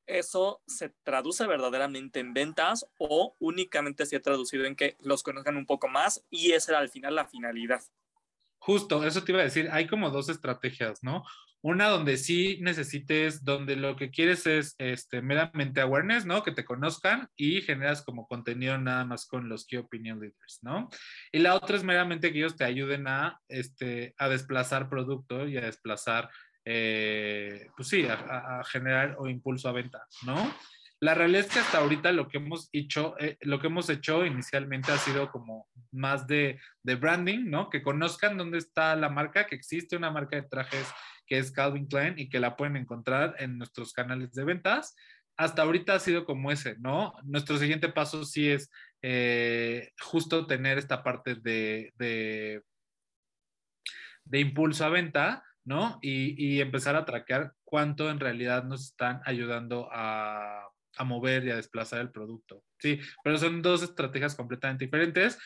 ¿Eso 0.05 0.61
se 0.65 0.89
traduce 1.03 1.45
verdaderamente 1.45 2.19
en 2.19 2.33
ventas 2.33 2.85
o 2.97 3.35
únicamente 3.39 4.05
se 4.05 4.15
ha 4.15 4.21
traducido 4.21 4.65
en 4.65 4.75
que 4.75 4.97
los 4.99 5.23
conozcan 5.23 5.57
un 5.57 5.65
poco 5.65 5.87
más 5.87 6.25
y 6.29 6.51
esa 6.51 6.71
era 6.71 6.79
al 6.79 6.89
final 6.89 7.15
la 7.15 7.27
finalidad? 7.27 7.81
Justo, 8.57 9.05
eso 9.05 9.23
te 9.23 9.33
iba 9.33 9.41
a 9.41 9.45
decir, 9.45 9.69
hay 9.71 9.87
como 9.87 10.09
dos 10.09 10.29
estrategias, 10.29 11.03
¿no? 11.03 11.23
Una 11.65 11.87
donde 11.87 12.17
sí 12.17 12.57
necesites, 12.59 13.45
donde 13.45 13.77
lo 13.77 13.95
que 13.95 14.11
quieres 14.11 14.45
es 14.47 14.75
este, 14.79 15.21
meramente 15.21 15.79
awareness, 15.79 16.25
¿no? 16.25 16.43
Que 16.43 16.51
te 16.51 16.65
conozcan 16.65 17.29
y 17.37 17.61
generas 17.61 18.03
como 18.03 18.27
contenido 18.27 18.77
nada 18.77 19.05
más 19.05 19.25
con 19.25 19.47
los 19.47 19.65
key 19.65 19.77
opinion 19.77 20.19
leaders, 20.19 20.59
¿no? 20.61 20.89
Y 21.31 21.39
la 21.39 21.55
otra 21.55 21.77
es 21.77 21.85
meramente 21.85 22.33
que 22.33 22.39
ellos 22.39 22.57
te 22.57 22.65
ayuden 22.65 23.07
a, 23.07 23.39
este, 23.47 24.13
a 24.17 24.27
desplazar 24.27 24.89
producto 24.89 25.47
y 25.47 25.55
a 25.55 25.61
desplazar, 25.61 26.29
eh, 26.65 27.69
pues 27.77 27.87
sí, 27.87 28.05
a, 28.09 28.61
generar 28.65 29.15
o 29.17 29.29
impulso 29.29 29.69
a 29.69 29.71
venta, 29.71 30.05
¿no? 30.25 30.53
La 30.99 31.13
realidad 31.13 31.45
es 31.45 31.51
que 31.53 31.59
hasta 31.59 31.77
ahorita 31.77 32.11
lo 32.11 32.27
que 32.27 32.39
hemos 32.39 32.67
hecho, 32.73 33.15
eh, 33.19 33.37
lo 33.39 33.61
que 33.61 33.67
hemos 33.67 33.89
hecho 33.89 34.25
inicialmente 34.25 34.91
ha 34.91 34.97
sido 34.97 35.31
como 35.31 35.69
más 35.91 36.27
de, 36.27 36.59
de, 36.83 36.95
branding, 36.95 37.49
¿no? 37.49 37.69
Que 37.69 37.81
conozcan 37.81 38.37
dónde 38.37 38.57
está 38.57 38.97
la 38.97 39.07
marca, 39.07 39.47
que 39.47 39.55
existe 39.55 39.95
una 39.95 40.11
marca 40.11 40.35
de 40.35 40.43
trajes 40.43 40.87
es 41.37 41.51
Calvin 41.51 41.87
Klein 41.87 42.15
y 42.17 42.29
que 42.29 42.39
la 42.39 42.55
pueden 42.55 42.75
encontrar 42.75 43.35
en 43.39 43.57
nuestros 43.57 43.93
canales 43.93 44.31
de 44.33 44.43
ventas. 44.43 44.95
Hasta 45.37 45.63
ahorita 45.63 45.95
ha 45.95 45.99
sido 45.99 46.25
como 46.25 46.51
ese, 46.51 46.77
¿no? 46.79 47.13
Nuestro 47.23 47.57
siguiente 47.57 47.89
paso 47.89 48.23
sí 48.23 48.49
es 48.49 48.69
eh, 49.01 49.91
justo 49.99 50.45
tener 50.47 50.77
esta 50.77 51.03
parte 51.03 51.35
de, 51.35 51.91
de, 51.97 52.61
de 54.25 54.39
impulso 54.39 54.85
a 54.85 54.89
venta, 54.89 55.43
¿no? 55.65 55.99
Y, 56.01 56.35
y, 56.37 56.61
empezar 56.61 56.95
a 56.95 57.05
traquear 57.05 57.53
cuánto 57.63 58.09
en 58.09 58.19
realidad 58.19 58.63
nos 58.63 58.85
están 58.85 59.21
ayudando 59.25 59.89
a, 59.91 60.67
a 60.97 61.03
mover 61.03 61.45
y 61.45 61.51
a 61.51 61.55
desplazar 61.55 62.01
el 62.01 62.11
producto. 62.11 62.63
Sí, 62.79 62.99
pero 63.23 63.37
son 63.37 63.61
dos 63.61 63.83
estrategias 63.83 64.35
completamente 64.35 64.85
diferentes. 64.85 65.37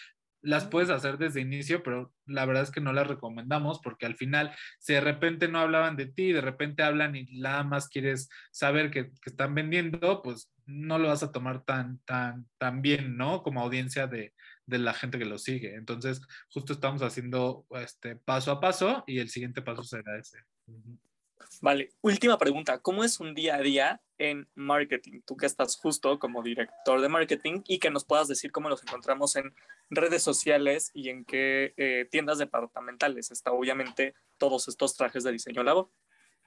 Las 0.42 0.68
puedes 0.68 0.90
hacer 0.90 1.18
desde 1.18 1.42
inicio, 1.42 1.84
pero 1.84 2.14
la 2.26 2.46
verdad 2.46 2.64
es 2.64 2.72
que 2.72 2.82
no 2.82 2.94
las 2.94 3.08
recomendamos 3.08 3.80
porque 3.84 4.06
al 4.06 4.16
final, 4.16 4.56
si 4.80 4.94
de 4.94 5.02
repente 5.02 5.48
no 5.48 5.60
hablaban 5.60 5.98
de 5.98 6.06
ti, 6.06 6.32
de 6.32 6.42
repente 6.42 6.84
hablan 6.84 7.16
y 7.16 7.26
nada 7.40 7.64
más 7.64 7.90
quieres 7.90 8.30
saber 8.52 8.92
que, 8.92 9.06
que 9.06 9.30
están 9.30 9.56
vendiendo, 9.56 10.22
pues 10.22 10.52
no 10.66 11.00
lo 11.00 11.08
vas 11.08 11.24
a 11.24 11.32
tomar 11.32 11.64
tan, 11.64 12.00
tan, 12.06 12.48
tan 12.58 12.82
bien, 12.82 13.18
¿no? 13.18 13.42
Como 13.42 13.62
audiencia 13.62 14.08
de, 14.08 14.34
de 14.68 14.78
la 14.78 14.94
gente 14.94 15.18
que 15.18 15.26
lo 15.26 15.38
sigue. 15.38 15.76
Entonces, 15.76 16.22
justo 16.50 16.74
estamos 16.74 17.02
haciendo 17.02 17.66
este 17.72 18.16
paso 18.16 18.52
a 18.52 18.60
paso 18.60 19.04
y 19.08 19.20
el 19.20 19.30
siguiente 19.30 19.62
paso 19.62 19.84
será 19.84 20.20
ese. 20.20 20.40
Vale, 21.62 21.90
última 22.02 22.38
pregunta. 22.38 22.80
¿Cómo 22.80 23.04
es 23.04 23.20
un 23.20 23.34
día 23.34 23.56
a 23.56 23.62
día 23.62 24.02
en 24.18 24.48
marketing? 24.56 25.22
Tú 25.26 25.38
que 25.38 25.46
estás 25.46 25.78
justo 25.78 26.20
como 26.20 26.44
director 26.44 27.02
de 27.02 27.10
marketing 27.10 27.62
y 27.68 27.80
que 27.80 27.90
nos 27.92 28.06
puedas 28.06 28.28
decir 28.28 28.52
cómo 28.52 28.70
los 28.70 28.84
encontramos 28.84 29.36
en 29.36 29.54
redes 29.90 30.24
sociales 30.24 30.92
y 30.94 31.10
en 31.10 31.26
qué 31.26 31.74
eh, 31.78 32.08
tiendas 32.12 32.38
departamentales 32.38 33.32
está 33.32 33.52
obviamente 33.52 34.16
todos 34.38 34.68
estos 34.68 34.96
trajes 34.96 35.24
de 35.24 35.32
diseño 35.32 35.64
labor. 35.64 35.90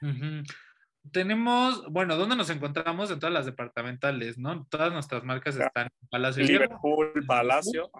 Uh 0.02 0.06
-huh. 0.06 0.54
Tenemos, 1.12 1.86
bueno, 1.90 2.16
¿dónde 2.16 2.36
nos 2.36 2.50
encontramos? 2.50 3.10
En 3.10 3.18
todas 3.18 3.32
las 3.32 3.46
departamentales, 3.46 4.36
¿no? 4.36 4.66
Todas 4.66 4.92
nuestras 4.92 5.24
marcas 5.24 5.56
están 5.56 5.86
en 5.86 6.08
Palacio. 6.08 6.44
Liverpool, 6.44 7.24
Palacio 7.26 7.90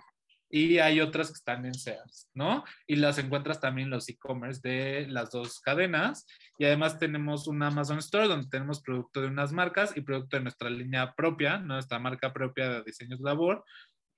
y 0.50 0.78
hay 0.78 1.00
otras 1.00 1.28
que 1.28 1.34
están 1.34 1.64
en 1.64 1.74
Sears, 1.74 2.28
¿no? 2.34 2.64
Y 2.88 2.96
las 2.96 3.18
encuentras 3.18 3.60
también 3.60 3.86
en 3.86 3.92
los 3.92 4.08
e-commerce 4.08 4.60
de 4.62 5.06
las 5.08 5.30
dos 5.30 5.60
cadenas. 5.60 6.26
Y 6.58 6.64
además 6.64 6.98
tenemos 6.98 7.46
un 7.46 7.62
Amazon 7.62 7.98
Store 7.98 8.26
donde 8.26 8.48
tenemos 8.48 8.82
producto 8.82 9.20
de 9.20 9.28
unas 9.28 9.52
marcas 9.52 9.96
y 9.96 10.00
producto 10.00 10.36
de 10.36 10.42
nuestra 10.42 10.68
línea 10.68 11.14
propia, 11.14 11.58
nuestra 11.58 12.00
marca 12.00 12.32
propia 12.32 12.68
de 12.68 12.82
diseños 12.82 13.20
labor. 13.20 13.64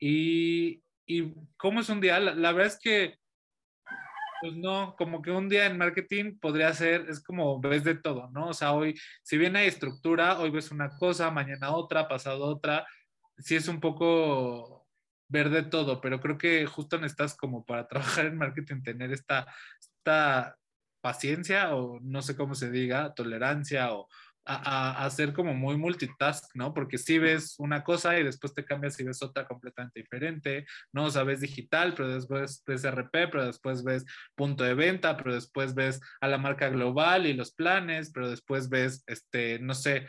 Y, 0.01 0.83
y 1.07 1.35
¿cómo 1.59 1.81
es 1.81 1.91
un 1.91 2.01
día? 2.01 2.19
La, 2.19 2.35
la, 2.35 2.53
verdad 2.53 2.73
es 2.73 2.79
que, 2.83 3.19
pues 4.41 4.57
no, 4.57 4.97
como 4.97 5.21
que 5.21 5.31
un 5.31 5.51
día 5.51 5.67
en 5.67 5.77
marketing 5.77 6.39
podría 6.41 6.73
ser, 6.73 7.11
es 7.11 7.23
como 7.23 7.61
ves 7.61 7.85
de 7.85 7.97
todo, 7.97 8.31
¿no? 8.31 8.49
O 8.49 8.55
sea, 8.55 8.73
hoy, 8.73 8.99
si 9.23 9.37
bien 9.37 9.55
hay 9.55 9.69
estructura, 9.69 10.39
hoy 10.39 10.49
ves 10.49 10.71
una 10.71 10.89
cosa, 10.97 11.31
mañana 11.31 11.77
otra, 11.77 12.09
pasado 12.09 12.47
otra. 12.47 12.87
Sí 13.37 13.55
es 13.55 13.69
un 13.69 13.81
poco 13.81 14.82
ver 15.33 15.51
de 15.51 15.63
todo, 15.63 16.01
pero 16.01 16.21
creo 16.21 16.39
que 16.39 16.67
justo 16.67 16.99
necesitas 16.99 17.35
como 17.37 17.65
para 17.65 17.89
trabajar 17.89 18.27
en 18.27 18.37
marketing 18.37 18.83
tener 18.83 19.13
esta, 19.13 19.47
esta 19.81 20.57
paciencia 21.01 21.75
o 21.75 21.99
no 22.01 22.23
sé 22.23 22.37
cómo 22.37 22.55
se 22.55 22.71
diga, 22.71 23.15
tolerancia 23.15 23.93
o 23.93 24.09
a, 24.45 25.05
a, 25.05 25.11
ser 25.11 25.33
como 25.33 25.55
muy 25.55 25.77
multitask, 25.77 26.45
¿no? 26.55 26.75
Porque 26.75 26.99
si 26.99 27.19
ves 27.19 27.55
una 27.59 27.85
cosa 27.85 28.19
y 28.19 28.25
después 28.25 28.53
te 28.53 28.65
cambias 28.65 28.99
y 28.99 29.05
ves 29.05 29.23
otra 29.23 29.47
completamente 29.47 30.01
diferente, 30.01 30.67
¿no? 30.93 31.05
O 31.05 31.11
sea, 31.11 31.23
ves 31.23 31.41
digital, 31.41 31.95
pero 31.95 32.13
después 32.13 32.63
ves 32.67 32.85
RP, 32.85 33.29
pero 33.29 33.47
después 33.47 33.85
ves 33.85 34.05
punto 34.35 34.65
de 34.65 34.75
venta, 34.75 35.17
pero 35.17 35.35
después 35.35 35.75
ves 35.75 36.01
a 36.21 36.27
la 36.27 36.39
marca 36.39 36.69
global 36.71 37.27
y 37.27 37.35
los 37.35 37.53
planes, 37.53 38.11
pero 38.13 38.29
después 38.29 38.69
ves, 38.69 39.05
este, 39.07 39.61
no 39.61 39.75
sé, 39.75 40.07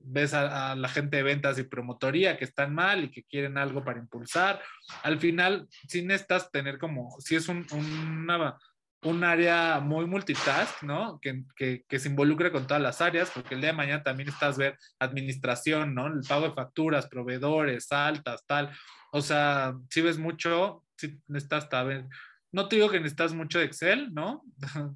ves 0.00 0.34
a, 0.34 0.72
a, 0.72 0.74
la 0.76 0.88
gente 0.88 1.18
de 1.18 1.22
ventas 1.22 1.58
y 1.58 1.64
promotoría 1.64 2.36
que 2.36 2.44
están 2.44 2.74
mal 2.74 3.04
y 3.04 3.10
que 3.10 3.24
quieren 3.24 3.58
algo 3.58 3.84
para 3.84 3.98
impulsar. 3.98 4.60
Al 5.02 5.18
final, 5.18 5.68
si 5.88 6.02
necesitas 6.02 6.50
tener 6.50 6.78
como, 6.78 7.16
si 7.20 7.36
es 7.36 7.48
un, 7.48 7.66
una, 7.72 8.58
un 9.02 9.24
área 9.24 9.80
muy 9.80 10.06
multitask, 10.06 10.82
¿no? 10.82 11.18
Que, 11.20 11.44
que, 11.56 11.84
que, 11.88 11.98
se 11.98 12.08
involucre 12.08 12.50
con 12.50 12.66
todas 12.66 12.82
las 12.82 13.00
áreas, 13.00 13.30
porque 13.30 13.54
el 13.54 13.60
día 13.60 13.70
de 13.70 13.76
mañana 13.76 14.02
también 14.02 14.28
estás 14.28 14.56
ver 14.56 14.78
administración, 14.98 15.94
¿no? 15.94 16.06
El 16.06 16.20
pago 16.28 16.48
de 16.48 16.54
facturas, 16.54 17.08
proveedores, 17.08 17.92
altas, 17.92 18.44
tal. 18.46 18.70
O 19.12 19.20
sea, 19.20 19.74
si 19.90 20.00
ves 20.00 20.18
mucho, 20.18 20.84
si 20.96 21.20
necesitas 21.28 21.68
ver 21.86 22.06
no 22.52 22.68
te 22.68 22.76
digo 22.76 22.90
que 22.90 22.98
necesitas 22.98 23.34
mucho 23.34 23.58
de 23.58 23.66
Excel, 23.66 24.12
¿no? 24.14 24.42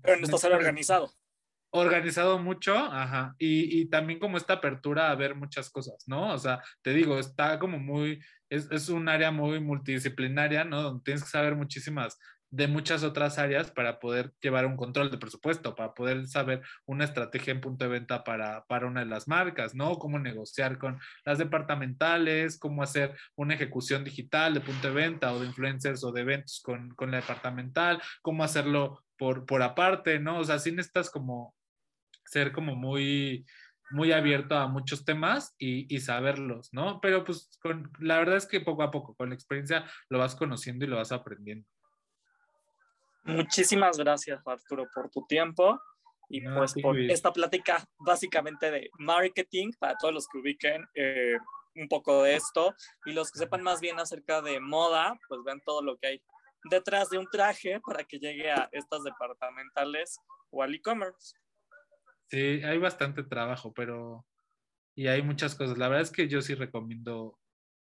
Pero 0.02 0.16
necesitas 0.16 0.40
ser 0.40 0.52
organizado. 0.54 1.12
Organizado 1.74 2.38
mucho, 2.38 2.76
ajá. 2.76 3.34
Y, 3.38 3.80
y, 3.80 3.86
también 3.86 4.18
como 4.18 4.36
esta 4.36 4.54
apertura 4.54 5.10
a 5.10 5.14
ver 5.14 5.34
muchas 5.34 5.70
cosas, 5.70 6.04
¿no? 6.06 6.32
O 6.32 6.38
sea, 6.38 6.62
te 6.82 6.92
digo, 6.92 7.18
está 7.18 7.58
como 7.58 7.78
muy, 7.78 8.20
es, 8.50 8.70
es 8.70 8.90
un 8.90 9.08
área 9.08 9.30
muy 9.30 9.58
multidisciplinaria, 9.58 10.64
¿no? 10.64 10.82
Donde 10.82 11.02
tienes 11.02 11.24
que 11.24 11.30
saber 11.30 11.56
muchísimas 11.56 12.18
de 12.52 12.68
muchas 12.68 13.02
otras 13.02 13.38
áreas 13.38 13.70
para 13.70 13.98
poder 13.98 14.34
llevar 14.42 14.66
un 14.66 14.76
control 14.76 15.10
de 15.10 15.16
presupuesto, 15.16 15.74
para 15.74 15.94
poder 15.94 16.26
saber 16.26 16.60
una 16.84 17.04
estrategia 17.04 17.52
en 17.52 17.62
punto 17.62 17.86
de 17.86 17.90
venta 17.90 18.22
para, 18.24 18.66
para 18.66 18.86
una 18.86 19.00
de 19.00 19.06
las 19.06 19.26
marcas, 19.26 19.74
¿no? 19.74 19.98
Cómo 19.98 20.18
negociar 20.18 20.76
con 20.76 21.00
las 21.24 21.38
departamentales, 21.38 22.58
cómo 22.58 22.82
hacer 22.82 23.16
una 23.34 23.54
ejecución 23.54 24.04
digital 24.04 24.52
de 24.52 24.60
punto 24.60 24.88
de 24.88 24.94
venta 24.94 25.32
o 25.32 25.40
de 25.40 25.46
influencers 25.46 26.04
o 26.04 26.12
de 26.12 26.20
eventos 26.20 26.60
con, 26.62 26.90
con 26.94 27.10
la 27.10 27.16
departamental, 27.16 28.02
cómo 28.20 28.44
hacerlo 28.44 29.02
por, 29.16 29.46
por 29.46 29.62
aparte, 29.62 30.18
¿no? 30.18 30.40
O 30.40 30.44
sea, 30.44 30.58
sí 30.58 30.72
necesitas 30.72 31.08
como 31.08 31.54
ser 32.32 32.52
como 32.52 32.74
muy, 32.74 33.44
muy 33.90 34.10
abierto 34.10 34.56
a 34.56 34.66
muchos 34.66 35.04
temas 35.04 35.54
y, 35.58 35.94
y, 35.94 36.00
saberlos, 36.00 36.72
¿no? 36.72 37.00
Pero 37.00 37.24
pues 37.24 37.50
con, 37.60 37.90
la 38.00 38.18
verdad 38.18 38.36
es 38.36 38.46
que 38.46 38.60
poco 38.60 38.82
a 38.82 38.90
poco, 38.90 39.14
con 39.14 39.28
la 39.28 39.34
experiencia, 39.34 39.84
lo 40.08 40.18
vas 40.18 40.34
conociendo 40.34 40.84
y 40.84 40.88
lo 40.88 40.96
vas 40.96 41.12
aprendiendo. 41.12 41.68
Muchísimas 43.24 43.98
gracias, 43.98 44.40
Arturo, 44.46 44.88
por 44.92 45.10
tu 45.10 45.24
tiempo 45.26 45.80
y 46.28 46.40
pues 46.40 46.74
por 46.80 46.98
esta 46.98 47.32
plática 47.32 47.84
básicamente 47.98 48.70
de 48.70 48.90
marketing 48.98 49.70
para 49.78 49.96
todos 49.96 50.14
los 50.14 50.26
que 50.26 50.38
ubiquen 50.38 50.82
eh, 50.94 51.36
un 51.74 51.88
poco 51.88 52.22
de 52.22 52.36
esto 52.36 52.74
y 53.04 53.12
los 53.12 53.30
que 53.30 53.38
sepan 53.38 53.62
más 53.62 53.80
bien 53.80 54.00
acerca 54.00 54.40
de 54.40 54.58
moda, 54.58 55.18
pues 55.28 55.42
ven 55.44 55.60
todo 55.64 55.82
lo 55.82 55.96
que 55.98 56.06
hay 56.08 56.22
detrás 56.70 57.10
de 57.10 57.18
un 57.18 57.28
traje 57.30 57.80
para 57.80 58.04
que 58.04 58.18
llegue 58.18 58.50
a 58.50 58.68
estas 58.72 59.02
departamentales 59.02 60.18
o 60.50 60.62
al 60.62 60.74
e-commerce. 60.74 61.34
Sí, 62.32 62.62
hay 62.64 62.78
bastante 62.78 63.22
trabajo, 63.24 63.74
pero 63.74 64.24
y 64.94 65.08
hay 65.08 65.20
muchas 65.22 65.54
cosas. 65.54 65.76
La 65.76 65.88
verdad 65.88 66.02
es 66.02 66.10
que 66.10 66.28
yo 66.28 66.40
sí 66.40 66.54
recomiendo 66.54 67.38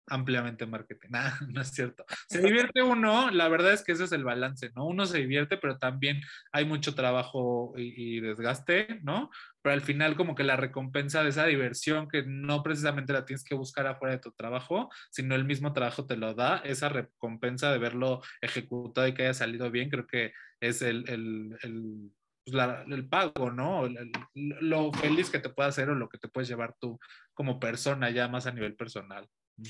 ampliamente 0.08 0.66
marketing. 0.66 1.08
Nada, 1.10 1.38
no 1.48 1.60
es 1.60 1.68
cierto. 1.68 2.04
Se 2.28 2.40
divierte 2.42 2.82
uno, 2.82 3.30
la 3.30 3.48
verdad 3.48 3.72
es 3.72 3.84
que 3.84 3.92
ese 3.92 4.04
es 4.04 4.12
el 4.12 4.24
balance, 4.24 4.72
¿no? 4.74 4.86
Uno 4.86 5.06
se 5.06 5.18
divierte, 5.18 5.56
pero 5.56 5.78
también 5.78 6.20
hay 6.50 6.64
mucho 6.64 6.96
trabajo 6.96 7.74
y, 7.76 8.18
desgaste, 8.20 9.00
¿no? 9.04 9.30
Pero 9.62 9.74
al 9.74 9.82
final 9.82 10.16
como 10.16 10.34
que 10.34 10.42
la 10.42 10.56
recompensa 10.56 11.22
de 11.22 11.28
esa 11.28 11.46
diversión 11.46 12.08
que 12.08 12.24
no 12.26 12.64
precisamente 12.64 13.12
la 13.12 13.24
tienes 13.24 13.44
que 13.44 13.54
buscar 13.54 13.86
afuera 13.86 14.16
de 14.16 14.20
tu 14.20 14.32
trabajo, 14.32 14.90
sino 15.12 15.36
el 15.36 15.44
mismo 15.44 15.72
trabajo 15.72 16.06
te 16.06 16.16
lo 16.16 16.34
da, 16.34 16.56
esa 16.64 16.88
recompensa 16.88 17.70
de 17.70 17.78
verlo 17.78 18.20
ejecutado 18.40 19.06
y 19.06 19.14
que 19.14 19.22
haya 19.22 19.34
salido 19.34 19.70
bien, 19.70 19.90
creo 19.90 20.08
que 20.08 20.32
es 20.60 20.82
el, 20.82 21.08
el, 21.08 21.56
el 21.62 22.10
pues 22.44 22.56
el 22.88 23.08
pago, 23.08 23.50
¿no? 23.50 23.88
lo 24.34 24.92
feliz 24.92 25.30
que 25.30 25.38
te 25.38 25.48
puede 25.48 25.68
hacer 25.68 25.88
o 25.88 25.94
lo 25.94 26.08
que 26.08 26.18
te 26.18 26.28
puedes 26.28 26.48
llevar 26.48 26.74
tú 26.78 26.98
como 27.32 27.58
persona 27.58 28.10
ya 28.10 28.28
más 28.28 28.46
a 28.46 28.52
nivel 28.52 28.76
personal. 28.76 29.26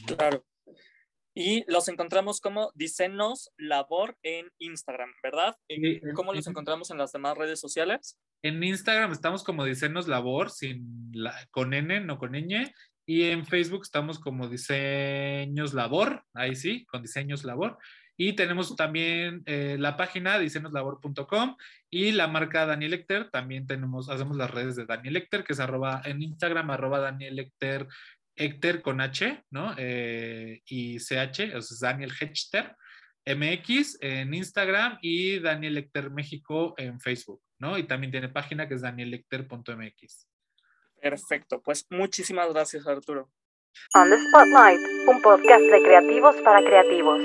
Claro. 0.07 0.45
Y 1.37 1.65
los 1.71 1.89
encontramos 1.89 2.41
como 2.41 2.71
Disenos 2.77 3.51
Labor 3.57 4.17
en 4.23 4.51
Instagram, 4.59 5.11
¿verdad? 5.21 5.57
¿Cómo 6.15 6.33
los 6.33 6.47
encontramos 6.47 6.91
en 6.91 6.99
las 6.99 7.11
demás 7.11 7.37
redes 7.37 7.59
sociales? 7.59 8.21
En 8.43 8.63
Instagram 8.63 9.11
estamos 9.11 9.43
como 9.43 9.65
Disenos 9.65 10.07
Labor, 10.07 10.51
sin 10.51 11.11
la, 11.13 11.35
con 11.51 11.75
N, 11.75 12.01
no 12.01 12.19
con 12.19 12.33
ñ. 12.33 12.73
Y 13.07 13.25
en 13.25 13.45
Facebook 13.45 13.83
estamos 13.83 14.21
como 14.21 14.49
Diseños 14.49 15.75
Labor, 15.75 16.25
ahí 16.35 16.55
sí, 16.55 16.87
con 16.87 17.03
Diseños 17.03 17.45
Labor. 17.45 17.79
Y 18.17 18.35
tenemos 18.35 18.77
también 18.77 19.43
eh, 19.47 19.77
la 19.79 19.97
página 19.97 20.39
diseñoslabor.com 20.39 21.57
y 21.91 22.13
la 22.13 22.29
marca 22.29 22.67
Daniel 22.67 22.93
Lecter. 22.93 23.31
También 23.31 23.67
tenemos, 23.67 24.09
hacemos 24.09 24.37
las 24.37 24.51
redes 24.51 24.77
de 24.77 24.87
Daniel 24.87 25.15
Lecter, 25.15 25.43
que 25.43 25.53
es 25.53 25.61
arroba 25.61 26.01
en 26.05 26.23
Instagram, 26.23 26.71
arroba 26.71 27.01
Daniel 27.01 27.37
Lecter 27.37 27.89
Hector 28.37 28.83
con 28.83 29.01
H, 29.01 29.45
¿no? 29.51 29.75
Eh, 29.77 30.63
y 30.67 30.99
CH, 30.99 31.57
o 31.57 31.63
sea, 31.63 31.91
Daniel 31.91 32.13
Hechter, 32.19 32.77
MX 33.27 33.99
en 34.01 34.35
Instagram 34.35 34.99
y 35.01 35.39
Daniel 35.39 35.75
Lecter 35.75 36.11
México 36.11 36.75
en 36.77 37.01
Facebook, 37.01 37.43
¿no? 37.59 37.79
Y 37.79 37.85
también 37.85 38.11
tiene 38.11 38.29
página 38.29 38.69
que 38.69 38.75
es 38.75 38.83
daniellecter.mx. 38.83 40.29
Perfecto, 41.01 41.63
pues 41.63 41.87
muchísimas 41.91 42.53
gracias 42.53 42.87
Arturo. 42.87 43.31
On 43.97 44.11
the 44.11 44.19
Spotlight, 44.19 44.81
un 45.07 45.23
podcast 45.23 45.63
de 45.71 45.81
creativos 45.81 46.35
para 46.43 46.65
creativos. 46.65 47.21